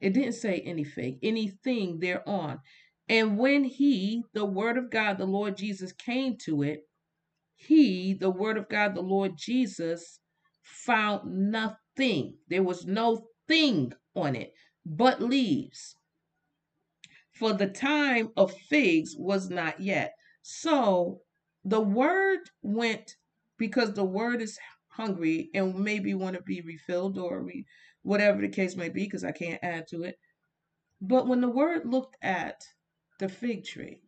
It 0.01 0.13
didn't 0.13 0.33
say 0.33 0.59
anything, 0.59 1.19
anything 1.23 1.99
thereon. 1.99 2.59
And 3.11 3.37
when 3.37 3.65
he, 3.65 4.23
the 4.31 4.45
word 4.45 4.77
of 4.77 4.89
God, 4.89 5.17
the 5.17 5.25
Lord 5.25 5.57
Jesus, 5.57 5.91
came 5.91 6.37
to 6.45 6.63
it, 6.63 6.87
he, 7.55 8.13
the 8.13 8.29
word 8.29 8.57
of 8.57 8.69
God, 8.69 8.95
the 8.95 9.01
Lord 9.01 9.33
Jesus, 9.35 10.21
found 10.63 11.51
nothing. 11.51 12.37
There 12.47 12.63
was 12.63 12.85
no 12.85 13.27
thing 13.49 13.91
on 14.15 14.37
it 14.37 14.53
but 14.85 15.21
leaves. 15.21 15.97
For 17.33 17.51
the 17.51 17.67
time 17.67 18.29
of 18.37 18.55
figs 18.55 19.13
was 19.17 19.49
not 19.49 19.81
yet. 19.81 20.13
So 20.41 21.19
the 21.65 21.81
word 21.81 22.39
went 22.61 23.17
because 23.57 23.93
the 23.93 24.05
word 24.05 24.41
is 24.41 24.57
hungry 24.87 25.49
and 25.53 25.75
maybe 25.77 26.13
want 26.13 26.37
to 26.37 26.41
be 26.43 26.61
refilled 26.61 27.17
or 27.17 27.41
re, 27.43 27.65
whatever 28.03 28.39
the 28.39 28.47
case 28.47 28.77
may 28.77 28.87
be, 28.87 29.03
because 29.03 29.25
I 29.25 29.33
can't 29.33 29.59
add 29.61 29.87
to 29.89 30.03
it. 30.03 30.17
But 31.01 31.27
when 31.27 31.41
the 31.41 31.49
word 31.49 31.85
looked 31.85 32.15
at 32.21 32.63
the 33.21 33.29
fig 33.29 33.63
tree, 33.63 34.01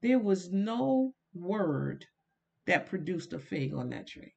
there 0.00 0.20
was 0.20 0.52
no 0.52 1.12
word 1.34 2.06
that 2.66 2.86
produced 2.86 3.32
a 3.32 3.38
fig 3.40 3.74
on 3.74 3.90
that 3.90 4.06
tree. 4.06 4.32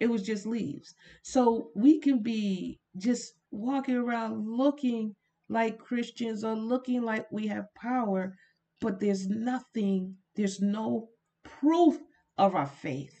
It 0.00 0.10
was 0.10 0.24
just 0.24 0.46
leaves. 0.46 0.92
So 1.22 1.70
we 1.76 2.00
can 2.00 2.24
be 2.24 2.80
just 2.96 3.34
walking 3.52 3.94
around 3.94 4.48
looking 4.48 5.14
like 5.48 5.78
Christians 5.78 6.42
or 6.42 6.56
looking 6.56 7.02
like 7.02 7.30
we 7.30 7.46
have 7.46 7.72
power, 7.80 8.34
but 8.80 8.98
there's 8.98 9.28
nothing, 9.28 10.16
there's 10.34 10.60
no 10.60 11.10
proof 11.44 11.98
of 12.36 12.56
our 12.56 12.66
faith. 12.66 13.14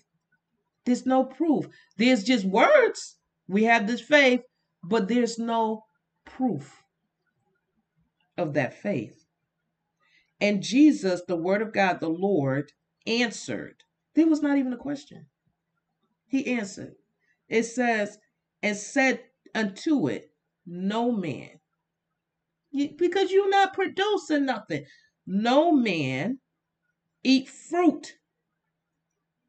There's 0.84 1.06
no 1.06 1.22
proof. 1.22 1.66
There's 1.98 2.24
just 2.24 2.44
words. 2.44 3.16
We 3.46 3.62
have 3.64 3.86
this 3.86 4.00
faith, 4.00 4.40
but 4.82 5.06
there's 5.06 5.38
no 5.38 5.84
proof 6.24 6.82
of 8.40 8.54
that 8.54 8.74
faith. 8.74 9.26
And 10.40 10.62
Jesus, 10.62 11.22
the 11.28 11.36
Word 11.36 11.62
of 11.62 11.72
God, 11.72 12.00
the 12.00 12.08
Lord, 12.08 12.72
answered. 13.06 13.84
There 14.14 14.26
was 14.26 14.42
not 14.42 14.58
even 14.58 14.72
a 14.72 14.78
question. 14.78 15.26
He 16.26 16.46
answered. 16.46 16.94
It 17.48 17.64
says, 17.64 18.18
and 18.62 18.76
said 18.76 19.20
unto 19.54 20.08
it, 20.08 20.32
No 20.66 21.12
man. 21.12 21.60
because 22.96 23.30
you're 23.30 23.50
not 23.50 23.74
producing 23.74 24.46
nothing. 24.46 24.84
No 25.26 25.72
man 25.72 26.38
eat 27.22 27.48
fruit. 27.48 28.14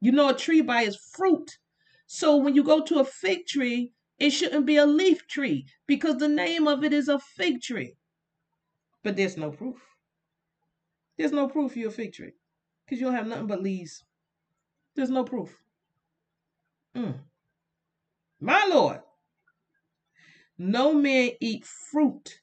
You 0.02 0.12
know 0.12 0.30
a 0.30 0.34
tree 0.34 0.62
by 0.62 0.84
its 0.84 0.98
fruit. 0.98 1.58
So 2.08 2.36
when 2.38 2.56
you 2.56 2.64
go 2.64 2.84
to 2.84 3.00
a 3.00 3.06
fig 3.06 3.46
tree, 3.46 3.94
it 4.20 4.32
shouldn't 4.32 4.66
be 4.66 4.78
a 4.78 4.86
leaf 4.86 5.28
tree 5.28 5.68
because 5.88 6.18
the 6.18 6.28
name 6.28 6.68
of 6.68 6.84
it 6.84 6.94
is 6.94 7.08
a 7.08 7.20
fig 7.20 7.62
tree. 7.62 7.96
But 9.04 9.16
there's 9.16 9.38
no 9.38 9.52
proof. 9.52 9.78
There's 11.18 11.32
no 11.32 11.48
proof 11.48 11.76
you're 11.76 11.90
a 11.90 11.92
fig 11.92 12.14
tree 12.14 12.34
because 12.86 13.00
you 13.00 13.08
don't 13.08 13.16
have 13.16 13.28
nothing 13.28 13.48
but 13.48 13.62
leaves. 13.62 14.04
There's 14.96 15.10
no 15.10 15.24
proof. 15.24 15.58
Mm. 16.96 17.20
My 18.40 18.68
Lord. 18.70 19.02
No 20.58 20.94
man 20.94 21.32
eat 21.40 21.66
fruit 21.66 22.40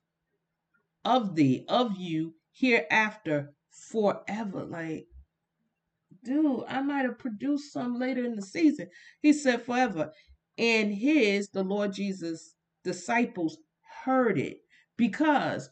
of 1.04 1.34
thee, 1.34 1.64
of 1.68 1.96
you, 1.96 2.34
hereafter 2.52 3.54
forever. 3.70 4.64
Like, 4.64 5.06
dude, 6.24 6.64
I 6.68 6.82
might 6.82 7.04
have 7.04 7.18
produced 7.18 7.72
some 7.72 7.98
later 7.98 8.24
in 8.24 8.34
the 8.34 8.42
season. 8.42 8.88
He 9.22 9.32
said 9.32 9.62
forever. 9.62 10.12
And 10.56 10.92
his, 10.92 11.48
the 11.50 11.62
Lord 11.62 11.92
Jesus, 11.92 12.54
disciples 12.82 13.58
heard 14.04 14.38
it 14.38 14.58
because 14.96 15.70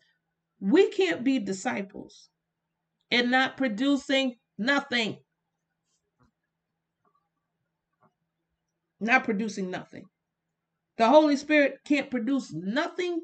we 0.60 0.90
can't 0.90 1.22
be 1.24 1.38
disciples 1.38 2.28
and 3.10 3.30
not 3.30 3.56
producing 3.56 4.36
nothing. 4.58 5.18
Not 9.00 9.24
producing 9.24 9.70
nothing. 9.70 10.04
The 10.96 11.08
Holy 11.08 11.36
Spirit 11.36 11.80
can't 11.84 12.10
produce 12.10 12.52
nothing 12.52 13.20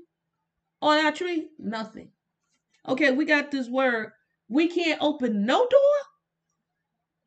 on 0.82 1.04
our 1.04 1.12
tree, 1.12 1.48
nothing. 1.58 2.10
Okay, 2.86 3.12
we 3.12 3.24
got 3.24 3.50
this 3.50 3.68
word. 3.68 4.12
We 4.48 4.68
can't 4.68 5.00
open 5.00 5.46
no 5.46 5.66
door. 5.66 5.98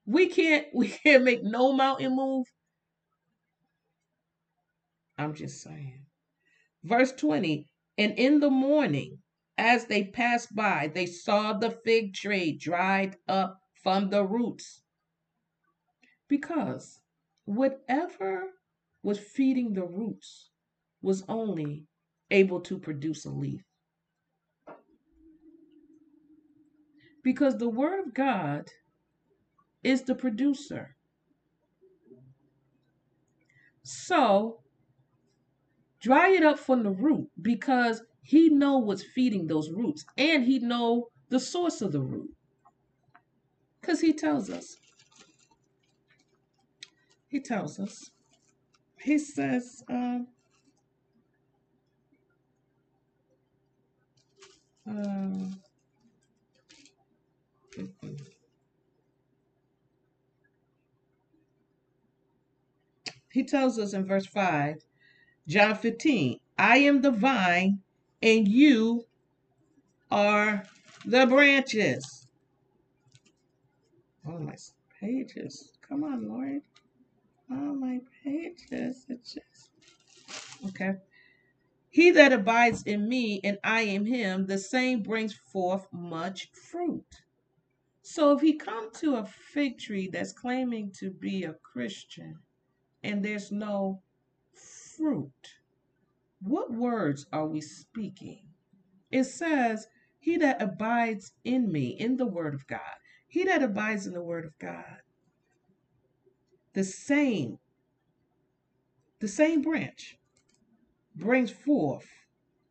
We 0.06 0.28
can't 0.28 0.68
we 0.74 0.90
can't 0.90 1.24
make 1.24 1.44
no 1.44 1.74
mountain 1.74 2.16
move. 2.16 2.46
I'm 5.18 5.34
just 5.34 5.62
saying. 5.62 6.06
Verse 6.84 7.12
20, 7.14 7.68
and 7.98 8.14
in 8.20 8.40
the 8.40 8.50
morning 8.52 9.18
as 9.58 9.86
they 9.86 10.04
passed 10.04 10.54
by, 10.56 10.92
they 10.94 11.06
saw 11.06 11.54
the 11.54 11.72
fig 11.72 12.14
tree 12.14 12.52
dried 12.52 13.18
up 13.28 13.62
from 13.82 14.10
the 14.10 14.24
roots. 14.24 14.82
Because 16.28 17.00
whatever 17.46 18.52
was 19.04 19.20
feeding 19.20 19.74
the 19.74 19.86
roots 19.86 20.50
was 21.02 21.24
only 21.30 21.86
able 22.32 22.60
to 22.62 22.80
produce 22.80 23.26
a 23.26 23.30
leaf. 23.30 23.64
Because 27.24 27.58
the 27.58 27.70
Word 27.70 28.00
of 28.06 28.14
God 28.14 28.70
is 29.84 30.02
the 30.04 30.16
producer. 30.16 30.96
So 33.84 34.62
dry 36.00 36.30
it 36.30 36.44
up 36.44 36.60
from 36.60 36.84
the 36.84 36.92
root 36.92 37.30
because 37.42 38.02
he 38.26 38.50
know 38.50 38.80
what's 38.80 39.04
feeding 39.04 39.48
those 39.48 39.70
roots 39.70 40.04
and 40.18 40.44
he 40.44 40.60
know 40.60 41.10
the 41.30 41.40
source 41.40 41.82
of 41.82 41.92
the 41.92 42.02
root. 42.02 42.30
Because 43.80 44.02
he 44.02 44.14
tells 44.14 44.50
us. 44.50 44.78
He 47.28 47.40
tells 47.40 47.80
us. 47.80 48.10
He 49.00 49.20
says 49.20 49.84
um, 49.90 50.28
uh, 54.90 55.50
he 63.32 63.44
tells 63.46 63.78
us 63.78 63.94
in 63.94 64.08
verse 64.08 64.26
5 64.26 64.78
John 65.48 65.76
15, 65.76 66.40
I 66.58 66.78
am 66.78 67.02
the 67.02 67.12
vine 67.12 67.80
and 68.26 68.48
you 68.48 69.06
are 70.10 70.64
the 71.06 71.28
branches. 71.28 72.28
Oh, 74.28 74.40
my 74.40 74.56
pages. 75.00 75.72
Come 75.88 76.04
on, 76.04 76.28
Lord. 76.28 76.62
All 77.52 77.76
my 77.76 78.00
pages. 78.24 79.06
It's 79.08 79.36
just. 79.36 79.70
Okay. 80.66 80.96
He 81.90 82.10
that 82.12 82.34
abides 82.34 82.82
in 82.84 83.08
me 83.08 83.40
and 83.44 83.60
I 83.64 83.82
in 83.82 84.08
him, 84.08 84.48
the 84.48 84.58
same 84.58 85.04
brings 85.04 85.34
forth 85.34 85.88
much 85.94 86.50
fruit. 86.52 87.06
So 88.02 88.32
if 88.36 88.42
he 88.42 88.54
come 88.54 88.92
to 88.96 89.18
a 89.18 89.26
fig 89.26 89.78
tree 89.78 90.10
that's 90.12 90.34
claiming 90.34 90.92
to 91.00 91.12
be 91.12 91.44
a 91.44 91.54
Christian 91.54 92.40
and 93.04 93.24
there's 93.24 93.52
no 93.52 94.02
fruit, 94.98 95.32
what 96.46 96.72
words 96.72 97.26
are 97.34 97.48
we 97.48 97.62
speaking? 97.62 98.48
It 99.12 99.26
says, 99.26 99.88
He 100.20 100.38
that 100.38 100.62
abides 100.62 101.34
in 101.44 101.72
me, 101.72 101.90
in 102.00 102.18
the 102.18 102.28
word 102.28 102.54
of 102.54 102.68
God, 102.68 102.96
he 103.28 103.44
that 103.44 103.62
abides 103.64 104.08
in 104.08 104.14
the 104.14 104.24
word 104.24 104.46
of 104.46 104.58
God, 104.60 105.02
the 106.74 106.86
same, 106.86 107.58
the 109.20 109.28
same 109.28 109.62
branch 109.62 110.18
brings 111.16 111.52
forth 111.52 112.08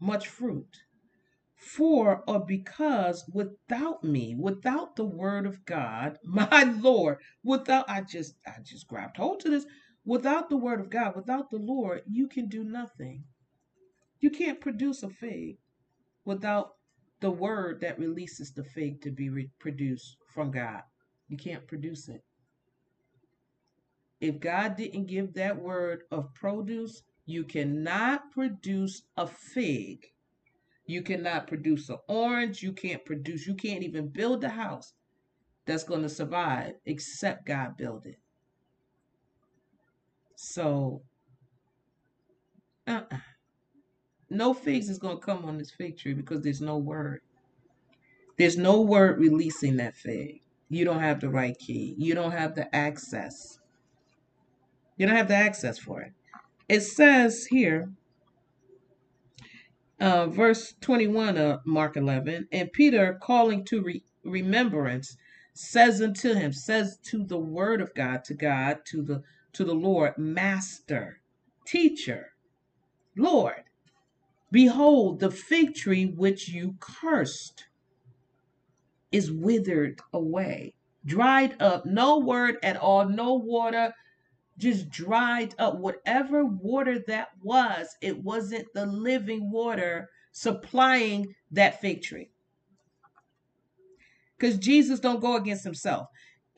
much 0.01 0.29
fruit. 0.29 0.85
For 1.57 2.23
or 2.27 2.45
because 2.45 3.29
without 3.33 4.05
me, 4.05 4.35
without 4.35 4.97
the 4.97 5.05
word 5.05 5.47
of 5.47 5.65
God, 5.65 6.19
my 6.25 6.63
Lord, 6.63 7.19
without 7.43 7.89
I 7.89 8.03
just 8.03 8.37
I 8.47 8.61
just 8.63 8.87
grabbed 8.87 9.17
hold 9.19 9.41
to 9.41 9.51
this, 9.51 9.67
without 10.05 10.49
the 10.49 10.57
word 10.57 10.81
of 10.81 10.89
God, 10.89 11.17
without 11.17 11.51
the 11.51 11.59
Lord, 11.59 12.03
you 12.07 12.29
can 12.29 12.49
do 12.49 12.65
nothing. 12.65 13.25
You 14.25 14.31
can't 14.31 14.59
produce 14.59 15.03
a 15.03 15.11
fig 15.11 15.59
without 16.25 16.77
the 17.21 17.31
word 17.31 17.83
that 17.83 17.99
releases 17.99 18.55
the 18.55 18.65
fig 18.65 19.03
to 19.03 19.11
be 19.11 19.51
produced 19.59 20.17
from 20.33 20.51
God. 20.51 20.81
You 21.29 21.37
can't 21.37 21.69
produce 21.69 22.09
it. 22.09 22.25
If 24.23 24.41
God 24.41 24.77
didn't 24.77 25.09
give 25.09 25.35
that 25.35 25.61
word 25.61 26.05
of 26.11 26.33
produce, 26.33 27.03
you 27.27 27.45
cannot 27.45 28.33
produce 28.33 29.03
a 29.19 29.27
fig. 29.27 30.07
You 30.87 31.03
cannot 31.03 31.47
produce 31.47 31.91
an 31.91 31.99
orange. 32.09 32.63
You 32.63 32.73
can't 32.73 33.05
produce, 33.05 33.47
you 33.47 33.55
can't 33.55 33.83
even 33.83 34.09
build 34.09 34.43
a 34.43 34.49
house 34.49 34.95
that's 35.67 35.85
going 35.85 36.01
to 36.01 36.09
survive 36.09 36.77
except 36.87 37.45
God 37.45 37.77
build 37.77 38.07
it. 38.07 38.19
So, 40.35 41.03
uh-uh. 42.87 43.19
No 44.31 44.55
figs 44.55 44.89
is 44.89 44.99
going 44.99 45.19
to 45.19 45.25
come 45.25 45.45
on 45.45 45.59
this 45.59 45.71
fig 45.71 45.99
tree 45.99 46.15
because 46.15 46.43
there's 46.43 46.61
no 46.61 46.79
word. 46.79 47.21
There's 48.37 48.57
no 48.57 48.81
word 48.81 49.19
releasing 49.19 49.77
that 49.77 49.95
fig. 49.95 50.41
You 50.69 50.85
don't 50.85 51.01
have 51.01 51.21
the 51.21 51.29
right 51.29 51.57
key. 51.59 51.95
You 51.99 52.15
don't 52.15 52.33
have 52.33 52.55
the 52.55 52.75
access. 52.75 53.59
You 54.97 55.07
don't 55.07 55.17
have 55.17 55.29
the 55.29 55.35
access 55.35 55.79
for 55.79 56.03
it. 56.03 56.13
It 56.69 56.81
says 56.81 57.47
here, 57.47 57.91
uh, 60.01 60.27
verse 60.27 60.75
21 60.81 61.37
of 61.37 61.61
Mark 61.67 61.97
11, 61.97 62.49
and 62.51 62.73
Peter 62.73 63.19
calling 63.23 63.65
to 63.67 63.83
re- 63.83 64.05
remembrance 64.25 65.17
says 65.55 66.01
unto 66.01 66.35
him, 66.35 66.53
says 66.53 66.99
to 67.05 67.25
the 67.25 67.39
word 67.39 67.81
of 67.81 67.95
God, 67.95 68.25
to 68.25 68.35
God, 68.35 68.79
to 68.87 69.03
the 69.03 69.23
to 69.53 69.65
the 69.65 69.75
Lord, 69.75 70.19
Master, 70.19 71.21
Teacher, 71.65 72.33
Lord, 73.17 73.63
behold, 74.55 75.19
the 75.19 75.33
fig 75.33 75.75
tree 75.75 76.07
which 76.07 76.49
you 76.49 76.77
cursed 76.79 77.65
is 79.11 79.33
withered 79.33 79.99
away, 80.13 80.73
dried 81.05 81.61
up, 81.61 81.85
no 81.85 82.21
word 82.21 82.57
at 82.63 82.77
all, 82.77 83.05
no 83.09 83.35
water, 83.35 83.93
just 84.57 84.89
dried 84.89 85.57
up. 85.59 85.81
Whatever 85.81 86.45
water 86.45 87.01
that 87.09 87.31
was, 87.43 87.97
it 88.01 88.17
wasn't 88.23 88.73
the 88.75 88.87
living 88.87 89.51
water 89.51 90.09
supplying 90.31 91.35
that 91.51 91.81
fig 91.81 92.03
tree. 92.03 92.31
Because 94.39 94.57
Jesus 94.57 95.01
don't 95.01 95.21
go 95.21 95.35
against 95.35 95.65
himself. 95.65 96.07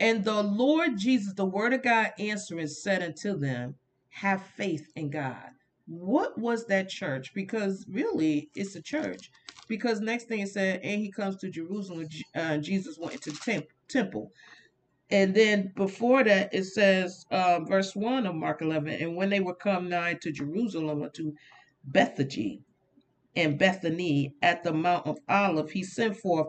And 0.01 0.23
the 0.23 0.43
Lord 0.43 0.99
Jesus, 0.99 1.33
the 1.33 1.47
word 1.47 1.73
of 1.73 1.83
God 1.83 2.13
answering, 2.19 2.67
said 2.67 3.03
unto 3.03 3.39
them, 3.39 3.75
Have 4.11 4.43
faith 4.43 4.93
in 4.97 5.09
God. 5.09 5.49
What 5.87 6.38
was 6.38 6.66
that 6.66 6.88
church? 6.88 7.33
Because 7.35 7.87
really, 7.88 8.51
it's 8.55 8.75
a 8.77 8.83
church 8.83 9.31
because 9.68 10.01
next 10.01 10.25
thing 10.25 10.40
it 10.40 10.49
said, 10.49 10.81
and 10.83 11.01
he 11.01 11.11
comes 11.11 11.37
to 11.37 11.51
Jerusalem. 11.51 12.07
Uh, 12.35 12.59
Jesus 12.59 12.99
went 12.99 13.14
into 13.14 13.31
the 13.31 13.38
temp- 13.38 13.72
temple. 13.88 14.33
And 15.11 15.35
then 15.35 15.72
before 15.77 16.25
that, 16.25 16.53
it 16.53 16.64
says, 16.64 17.25
uh, 17.31 17.61
verse 17.61 17.94
1 17.94 18.27
of 18.27 18.35
Mark 18.35 18.62
11, 18.62 18.88
and 18.88 19.16
when 19.16 19.31
they 19.31 19.40
were 19.40 19.55
come 19.55 19.88
nigh 19.88 20.14
to 20.22 20.33
Jerusalem 20.33 21.03
or 21.03 21.11
to 21.11 21.33
Bethany 21.85 22.62
and 23.37 23.59
Bethany 23.59 24.35
at 24.42 24.64
the 24.64 24.72
Mount 24.72 25.07
of 25.07 25.18
Olive, 25.29 25.70
he 25.70 25.85
sent 25.85 26.16
forth 26.16 26.49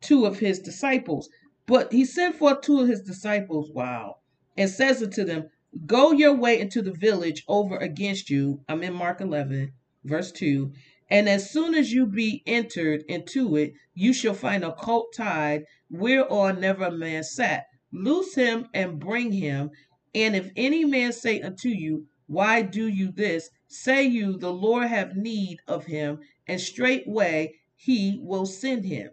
two 0.00 0.26
of 0.26 0.38
his 0.40 0.58
disciples. 0.58 1.28
But 1.66 1.92
he 1.92 2.04
sent 2.04 2.36
forth 2.36 2.62
two 2.62 2.80
of 2.80 2.88
his 2.88 3.02
disciples, 3.02 3.70
wow, 3.72 4.16
and 4.56 4.68
says 4.68 5.00
unto 5.02 5.24
them, 5.24 5.48
Go 5.86 6.12
your 6.12 6.34
way 6.34 6.60
into 6.60 6.82
the 6.82 6.92
village 6.92 7.44
over 7.48 7.76
against 7.76 8.30
you. 8.30 8.62
I'm 8.68 8.82
in 8.82 8.92
Mark 8.92 9.20
11, 9.20 9.72
verse 10.04 10.32
2 10.32 10.72
and 11.12 11.28
as 11.28 11.50
soon 11.50 11.74
as 11.74 11.92
you 11.92 12.06
be 12.06 12.42
entered 12.46 13.04
into 13.06 13.54
it, 13.56 13.74
you 13.92 14.14
shall 14.14 14.32
find 14.32 14.64
a 14.64 14.72
colt 14.72 15.12
tied 15.14 15.66
whereon 15.90 16.58
never 16.58 16.84
a 16.86 16.90
man 16.90 17.22
sat. 17.22 17.66
Loose 17.92 18.34
him 18.34 18.68
and 18.72 18.98
bring 18.98 19.30
him. 19.30 19.72
And 20.14 20.34
if 20.34 20.50
any 20.56 20.86
man 20.86 21.12
say 21.12 21.42
unto 21.42 21.68
you, 21.68 22.06
Why 22.28 22.62
do 22.62 22.88
you 22.88 23.12
this? 23.12 23.50
Say 23.68 24.04
you, 24.04 24.38
The 24.38 24.54
Lord 24.54 24.88
have 24.88 25.14
need 25.14 25.58
of 25.68 25.84
him, 25.84 26.20
and 26.48 26.58
straightway 26.58 27.56
he 27.76 28.18
will 28.22 28.46
send 28.46 28.86
him. 28.86 29.10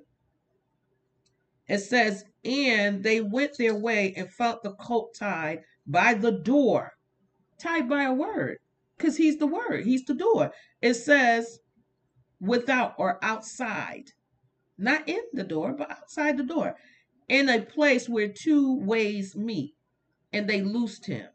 It 1.67 1.80
says, 1.80 2.24
And 2.45 3.04
they 3.04 3.19
went 3.19 3.58
their 3.58 3.76
way 3.76 4.13
and 4.15 4.32
found 4.32 4.60
the 4.63 4.72
colt 4.72 5.15
tied 5.19 5.63
by 5.89 6.13
the 6.13 6.32
door, 6.32 6.93
tied 7.60 7.89
by 7.89 8.04
a 8.04 8.13
word, 8.13 8.60
because 8.95 9.17
he's 9.17 9.38
the 9.38 9.47
word, 9.47 9.86
he's 9.86 10.06
the 10.06 10.13
door. 10.13 10.54
It 10.82 10.93
says, 10.93 11.60
without 12.39 12.93
or 12.97 13.17
outside, 13.23 14.12
not 14.78 15.10
in 15.10 15.21
the 15.34 15.43
door, 15.43 15.73
but 15.73 15.89
outside 15.89 16.38
the 16.38 16.43
door, 16.43 16.75
in 17.28 17.49
a 17.49 17.62
place 17.62 18.08
where 18.08 18.30
two 18.30 18.80
ways 18.80 19.36
meet, 19.36 19.73
and 20.32 20.47
they 20.47 20.62
loosed 20.62 21.08
him. 21.08 21.28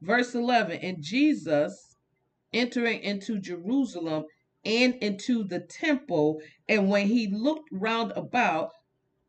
Verse 0.00 0.34
11 0.34 0.78
And 0.78 1.02
Jesus 1.02 1.96
entering 2.52 3.00
into 3.00 3.40
Jerusalem 3.40 4.24
and 4.64 4.94
into 4.96 5.42
the 5.42 5.60
temple, 5.60 6.40
and 6.68 6.88
when 6.88 7.08
he 7.08 7.26
looked 7.26 7.68
round 7.72 8.12
about 8.14 8.70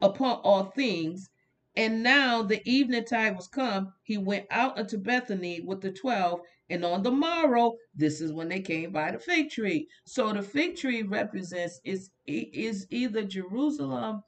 upon 0.02 0.40
all 0.44 0.66
things, 0.66 1.30
and 1.78 2.04
now 2.04 2.42
the 2.42 2.62
evening 2.70 3.06
tide 3.06 3.36
was 3.36 3.48
come, 3.48 3.94
he 4.04 4.18
went 4.18 4.46
out 4.50 4.78
unto 4.78 4.98
Bethany 4.98 5.62
with 5.62 5.82
the 5.82 5.92
twelve. 5.92 6.42
And 6.70 6.84
on 6.84 7.04
the 7.04 7.12
morrow, 7.12 7.76
this 7.94 8.22
is 8.22 8.34
when 8.34 8.50
they 8.50 8.60
came 8.60 8.92
by 8.92 9.12
the 9.12 9.20
fig 9.20 9.52
tree. 9.52 9.88
So 10.06 10.34
the 10.34 10.42
fig 10.42 10.76
tree 10.78 11.04
represents 11.04 11.80
is 11.84 12.10
is 12.26 12.88
either 12.90 13.24
Jerusalem 13.24 14.24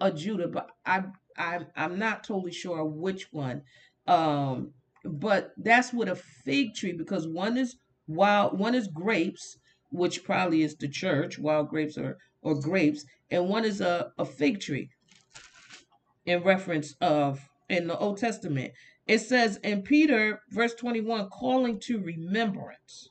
or 0.00 0.10
Judah, 0.10 0.48
but 0.48 0.70
I'm 0.84 1.12
I'm 1.36 1.66
I'm 1.76 1.98
not 1.98 2.24
totally 2.24 2.50
sure 2.52 2.84
which 2.84 3.32
one. 3.32 3.62
Um, 4.08 4.72
but 5.04 5.52
that's 5.58 5.92
what 5.92 6.08
a 6.08 6.16
fig 6.16 6.74
tree 6.74 6.92
because 6.92 7.28
one 7.28 7.56
is 7.56 7.76
wild, 8.08 8.58
one 8.58 8.74
is 8.74 8.88
grapes, 8.88 9.58
which 9.90 10.24
probably 10.24 10.62
is 10.62 10.74
the 10.76 10.88
church, 10.88 11.38
wild 11.38 11.68
grapes 11.68 11.96
or 11.96 12.18
or 12.42 12.58
grapes, 12.58 13.04
and 13.30 13.48
one 13.48 13.64
is 13.64 13.80
a, 13.80 14.12
a 14.18 14.24
fig 14.24 14.60
tree 14.60 14.90
in 16.26 16.42
reference 16.42 16.94
of 17.00 17.48
in 17.68 17.86
the 17.86 17.98
Old 17.98 18.18
Testament. 18.18 18.72
It 19.06 19.20
says 19.20 19.58
in 19.62 19.82
Peter, 19.82 20.40
verse 20.50 20.74
21, 20.74 21.28
calling 21.30 21.78
to 21.80 22.00
remembrance, 22.00 23.08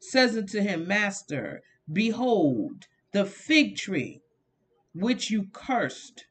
says 0.00 0.36
unto 0.36 0.60
him, 0.60 0.86
Master, 0.86 1.62
behold, 1.90 2.86
the 3.12 3.24
fig 3.24 3.76
tree 3.76 4.20
which 4.94 5.30
you 5.30 5.46
cursed 5.52 6.26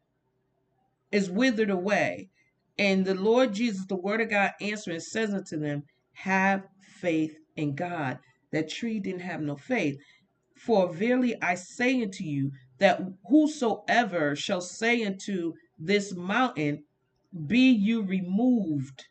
is 1.12 1.30
withered 1.30 1.70
away. 1.70 2.30
And 2.78 3.06
the 3.06 3.16
Lord 3.16 3.54
Jesus, 3.54 3.86
the 3.86 3.96
word 3.96 4.22
of 4.22 4.30
God, 4.30 4.52
answering, 4.62 5.00
says 5.00 5.34
unto 5.34 5.60
them, 5.60 5.84
Have 6.14 6.64
faith 6.82 7.36
in 7.56 7.76
God. 7.76 8.20
That 8.52 8.70
tree 8.70 9.00
didn't 9.00 9.22
have 9.22 9.42
no 9.42 9.56
faith. 9.56 9.98
For 10.56 10.92
verily 10.92 11.36
I 11.42 11.56
say 11.56 12.02
unto 12.02 12.24
you, 12.24 12.52
that 12.80 13.02
whosoever 13.28 14.36
shall 14.36 14.62
say 14.62 15.04
unto 15.04 15.54
this 15.78 16.14
mountain, 16.14 16.84
Be 17.48 17.72
you 17.72 18.04
removed, 18.04 19.08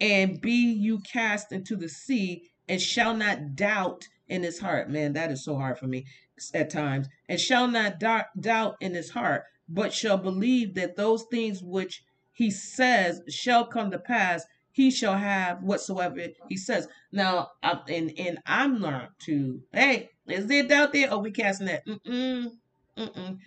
and 0.00 0.40
be 0.40 0.72
you 0.72 1.00
cast 1.00 1.52
into 1.52 1.76
the 1.76 1.88
sea, 1.88 2.50
and 2.68 2.80
shall 2.80 3.14
not 3.14 3.54
doubt 3.54 4.08
in 4.28 4.42
his 4.42 4.58
heart. 4.60 4.88
Man, 4.88 5.12
that 5.14 5.30
is 5.30 5.44
so 5.44 5.56
hard 5.56 5.78
for 5.78 5.86
me 5.86 6.06
at 6.54 6.70
times. 6.70 7.08
And 7.28 7.40
shall 7.40 7.68
not 7.68 7.98
doubt 7.98 8.76
in 8.80 8.94
his 8.94 9.10
heart, 9.10 9.44
but 9.68 9.92
shall 9.92 10.16
believe 10.18 10.74
that 10.74 10.96
those 10.96 11.24
things 11.24 11.62
which 11.62 12.02
he 12.32 12.50
says 12.50 13.20
shall 13.28 13.66
come 13.66 13.90
to 13.90 13.98
pass. 13.98 14.44
He 14.70 14.90
shall 14.90 15.18
have 15.18 15.62
whatsoever 15.62 16.28
he 16.48 16.56
says. 16.56 16.88
Now, 17.12 17.50
and 17.62 18.12
and 18.18 18.38
I'm 18.46 18.78
learned 18.78 19.10
to, 19.24 19.60
hey, 19.72 20.08
is 20.26 20.46
there 20.46 20.66
doubt 20.66 20.92
there? 20.92 21.12
Or 21.12 21.20
we 21.20 21.30
casting 21.30 21.66
that? 21.66 21.86
Mm-mm, 21.86 22.52
mm-mm. 22.96 23.38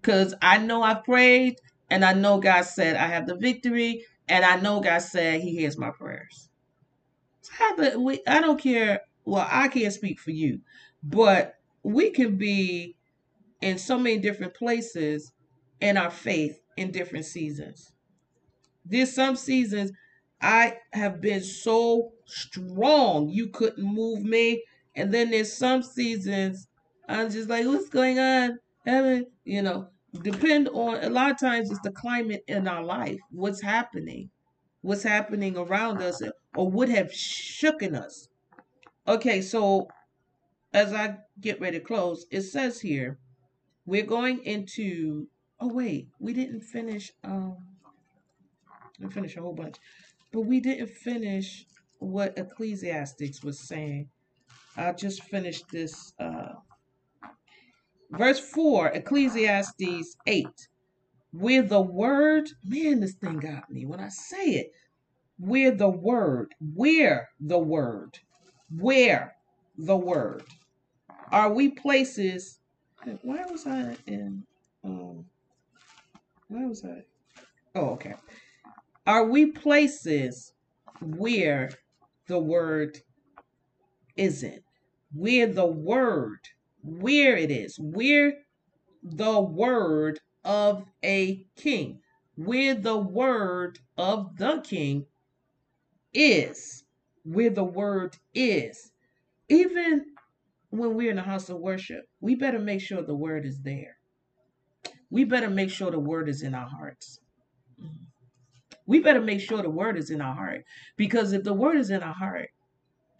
Because 0.00 0.34
I 0.42 0.58
know 0.58 0.82
I've 0.82 1.04
prayed 1.04 1.56
and 1.90 2.04
I 2.04 2.12
know 2.12 2.38
God 2.38 2.62
said 2.62 2.96
I 2.96 3.06
have 3.08 3.26
the 3.26 3.36
victory 3.36 4.04
and 4.28 4.44
I 4.44 4.60
know 4.60 4.80
God 4.80 4.98
said 4.98 5.40
he 5.40 5.56
hears 5.56 5.78
my 5.78 5.90
prayers. 5.90 6.48
So 7.40 7.98
we, 7.98 8.20
I 8.26 8.40
don't 8.40 8.60
care. 8.60 9.00
Well, 9.24 9.46
I 9.50 9.68
can't 9.68 9.92
speak 9.92 10.20
for 10.20 10.30
you, 10.30 10.60
but 11.02 11.54
we 11.82 12.10
can 12.10 12.36
be 12.36 12.96
in 13.60 13.78
so 13.78 13.98
many 13.98 14.18
different 14.18 14.54
places 14.54 15.32
in 15.80 15.96
our 15.96 16.10
faith 16.10 16.58
in 16.76 16.90
different 16.90 17.24
seasons. 17.24 17.92
There's 18.84 19.14
some 19.14 19.36
seasons 19.36 19.92
I 20.40 20.76
have 20.92 21.20
been 21.20 21.42
so 21.42 22.12
strong 22.26 23.28
you 23.28 23.48
couldn't 23.48 23.84
move 23.84 24.22
me. 24.22 24.62
And 24.94 25.12
then 25.12 25.30
there's 25.30 25.52
some 25.52 25.82
seasons 25.82 26.68
I'm 27.08 27.30
just 27.30 27.48
like, 27.48 27.66
what's 27.66 27.88
going 27.88 28.18
on? 28.18 28.58
Heaven, 28.88 29.26
you 29.44 29.60
know, 29.60 29.88
depend 30.22 30.70
on 30.70 31.04
a 31.04 31.10
lot 31.10 31.30
of 31.30 31.38
times 31.38 31.70
it's 31.70 31.80
the 31.82 31.90
climate 31.90 32.42
in 32.48 32.66
our 32.66 32.82
life, 32.82 33.18
what's 33.30 33.60
happening, 33.60 34.30
what's 34.80 35.02
happening 35.02 35.58
around 35.58 36.00
us, 36.00 36.22
or 36.56 36.70
would 36.70 36.88
have 36.88 37.08
shooken 37.08 37.94
us. 37.94 38.28
Okay, 39.06 39.42
so 39.42 39.88
as 40.72 40.94
I 40.94 41.18
get 41.38 41.60
ready 41.60 41.78
to 41.78 41.84
close, 41.84 42.24
it 42.30 42.42
says 42.42 42.80
here, 42.80 43.18
we're 43.84 44.06
going 44.06 44.42
into 44.44 45.28
oh 45.60 45.68
wait, 45.68 46.08
we 46.18 46.32
didn't 46.32 46.62
finish 46.62 47.12
um 47.24 47.58
we 48.98 49.10
finished 49.10 49.36
a 49.36 49.42
whole 49.42 49.52
bunch. 49.52 49.76
But 50.32 50.42
we 50.42 50.60
didn't 50.60 50.88
finish 50.88 51.66
what 51.98 52.38
Ecclesiastics 52.38 53.44
was 53.44 53.58
saying. 53.58 54.08
I'll 54.78 54.94
just 54.94 55.24
finished 55.24 55.68
this 55.70 56.14
uh 56.18 56.54
verse 58.10 58.40
4, 58.40 58.88
Ecclesiastes 58.88 60.16
8. 60.26 60.46
Where 61.32 61.62
the 61.62 61.80
word, 61.80 62.48
man, 62.64 63.00
this 63.00 63.14
thing 63.14 63.38
got 63.38 63.70
me 63.70 63.84
when 63.84 64.00
I 64.00 64.08
say 64.08 64.44
it. 64.50 64.72
Where 65.38 65.70
the 65.70 65.88
word, 65.88 66.54
where 66.74 67.28
the 67.38 67.58
word, 67.58 68.18
where 68.70 69.34
the 69.76 69.96
word. 69.96 70.44
Are 71.30 71.52
we 71.52 71.70
places? 71.70 72.58
Why 73.22 73.44
was 73.50 73.66
I 73.66 73.96
in? 74.06 74.44
Um, 74.82 75.26
why 76.48 76.64
was 76.64 76.84
I? 76.84 77.02
Oh, 77.74 77.90
okay. 77.90 78.14
Are 79.06 79.24
we 79.24 79.52
places 79.52 80.52
where 81.00 81.70
the 82.26 82.38
word 82.38 82.98
isn't? 84.16 84.62
Where 85.12 85.46
the 85.46 85.66
word, 85.66 86.40
where 86.82 87.36
it 87.36 87.50
is, 87.50 87.78
where 87.78 88.34
the 89.02 89.40
word 89.40 90.20
of 90.44 90.84
a 91.04 91.46
king, 91.56 92.00
where 92.36 92.74
the 92.74 92.96
word 92.96 93.78
of 93.96 94.36
the 94.36 94.60
king 94.64 95.06
is, 96.12 96.84
where 97.24 97.50
the 97.50 97.64
word 97.64 98.16
is. 98.34 98.90
Even 99.48 100.04
when 100.70 100.94
we're 100.94 101.10
in 101.10 101.16
the 101.16 101.22
house 101.22 101.48
of 101.48 101.58
worship, 101.58 102.04
we 102.20 102.34
better 102.34 102.58
make 102.58 102.80
sure 102.80 103.02
the 103.02 103.14
word 103.14 103.46
is 103.46 103.60
there. 103.62 103.96
We 105.10 105.24
better 105.24 105.50
make 105.50 105.70
sure 105.70 105.90
the 105.90 105.98
word 105.98 106.28
is 106.28 106.42
in 106.42 106.54
our 106.54 106.68
hearts. 106.68 107.20
We 108.86 109.00
better 109.00 109.20
make 109.20 109.40
sure 109.40 109.62
the 109.62 109.70
word 109.70 109.98
is 109.98 110.10
in 110.10 110.20
our 110.20 110.34
heart 110.34 110.64
because 110.96 111.32
if 111.32 111.44
the 111.44 111.52
word 111.54 111.76
is 111.76 111.90
in 111.90 112.02
our 112.02 112.14
heart, 112.14 112.50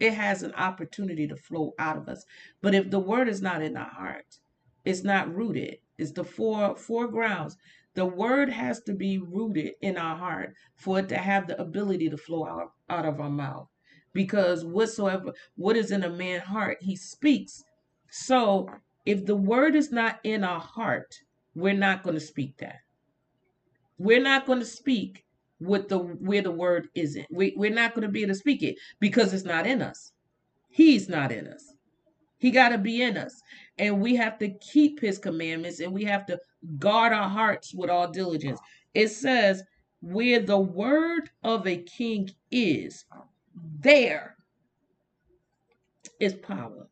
it 0.01 0.15
has 0.15 0.43
an 0.43 0.55
opportunity 0.55 1.27
to 1.27 1.37
flow 1.37 1.75
out 1.79 1.97
of 1.97 2.09
us. 2.09 2.25
But 2.63 2.75
if 2.75 2.91
the 2.91 3.01
word 3.01 3.29
is 3.29 3.43
not 3.43 3.63
in 3.63 3.77
our 3.77 3.91
heart, 3.91 4.39
it's 4.85 5.05
not 5.05 5.35
rooted. 5.35 5.79
It's 5.99 6.13
the 6.13 6.25
four 6.25 6.77
four 6.77 7.09
grounds. 7.09 7.57
The 7.95 8.07
word 8.07 8.49
has 8.51 8.81
to 8.83 8.95
be 8.95 9.19
rooted 9.19 9.73
in 9.81 9.97
our 9.97 10.17
heart 10.17 10.55
for 10.77 11.01
it 11.01 11.09
to 11.09 11.19
have 11.19 11.49
the 11.49 11.61
ability 11.61 12.09
to 12.11 12.17
flow 12.17 12.47
out, 12.47 12.73
out 12.89 13.05
of 13.05 13.21
our 13.21 13.31
mouth 13.31 13.69
because 14.13 14.65
whatsoever 14.65 15.33
what 15.57 15.77
is 15.77 15.91
in 15.91 16.05
a 16.05 16.11
man's 16.11 16.43
heart 16.43 16.79
he 16.81 16.97
speaks 16.97 17.65
so 18.11 18.69
if 19.07 19.25
the 19.27 19.37
word 19.37 19.75
is 19.77 19.93
not 19.93 20.19
in 20.25 20.45
our 20.45 20.61
heart 20.61 21.15
we're 21.55 21.75
not 21.75 22.03
going 22.03 22.15
to 22.15 22.21
speak 22.21 22.57
that 22.59 22.81
we're 23.99 24.23
not 24.23 24.47
going 24.47 24.59
to 24.59 24.65
speak 24.65 25.25
with 25.61 25.89
the 25.89 25.99
where 25.99 26.43
the 26.43 26.51
word 26.51 26.89
isn't 26.95 27.27
we, 27.31 27.53
we're 27.57 27.71
not 27.71 27.95
going 27.95 28.07
to 28.07 28.13
be 28.13 28.23
able 28.23 28.33
to 28.33 28.39
speak 28.39 28.63
it 28.63 28.77
because 29.01 29.33
it's 29.33 29.45
not 29.45 29.67
in 29.67 29.83
us 29.83 30.13
he's 30.71 31.09
not 31.09 31.33
in 31.33 31.47
us 31.49 31.75
he 32.39 32.51
got 32.51 32.69
to 32.69 32.79
be 32.79 33.03
in 33.03 33.17
us 33.17 33.43
and 33.79 34.01
we 34.01 34.15
have 34.15 34.39
to 34.39 34.49
keep 34.61 35.01
his 35.01 35.19
commandments 35.19 35.81
and 35.81 35.93
we 35.93 36.05
have 36.05 36.25
to 36.27 36.39
guard 36.79 37.13
our 37.13 37.29
hearts 37.29 37.75
with 37.75 37.91
all 37.91 38.11
diligence 38.11 38.61
it 38.95 39.09
says 39.09 39.63
where 40.01 40.41
the 40.41 40.59
word 40.59 41.29
of 41.43 41.67
a 41.67 41.79
king 41.79 42.31
is 42.53 43.05
there 43.81 44.37
is 46.21 46.35
power. 46.35 46.89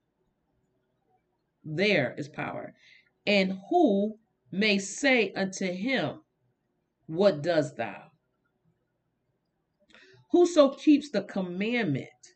There 1.65 2.15
is 2.17 2.29
power. 2.29 2.75
And 3.27 3.59
who 3.71 4.19
may 4.53 4.79
say 4.79 5.33
unto 5.33 5.67
him, 5.67 6.21
What 7.07 7.43
does 7.43 7.75
thou? 7.75 8.06
Whoso 10.37 10.69
keeps 10.69 11.09
the 11.09 11.23
commandment 11.23 12.35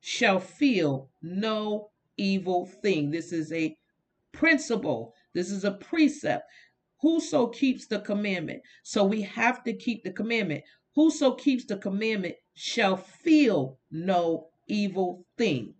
shall 0.00 0.40
feel 0.40 1.10
no 1.20 1.90
evil 2.16 2.64
thing. 2.64 3.10
This 3.10 3.34
is 3.34 3.52
a 3.52 3.76
principle, 4.32 5.12
this 5.34 5.50
is 5.50 5.62
a 5.62 5.72
precept. 5.72 6.44
Whoso 7.02 7.48
keeps 7.48 7.86
the 7.86 8.00
commandment. 8.00 8.62
So 8.82 9.04
we 9.04 9.20
have 9.20 9.62
to 9.64 9.74
keep 9.74 10.04
the 10.04 10.10
commandment. 10.10 10.64
Whoso 10.94 11.34
keeps 11.34 11.66
the 11.66 11.76
commandment 11.76 12.36
shall 12.54 12.96
feel 12.96 13.78
no 13.90 14.48
evil 14.66 15.26
thing. 15.36 15.74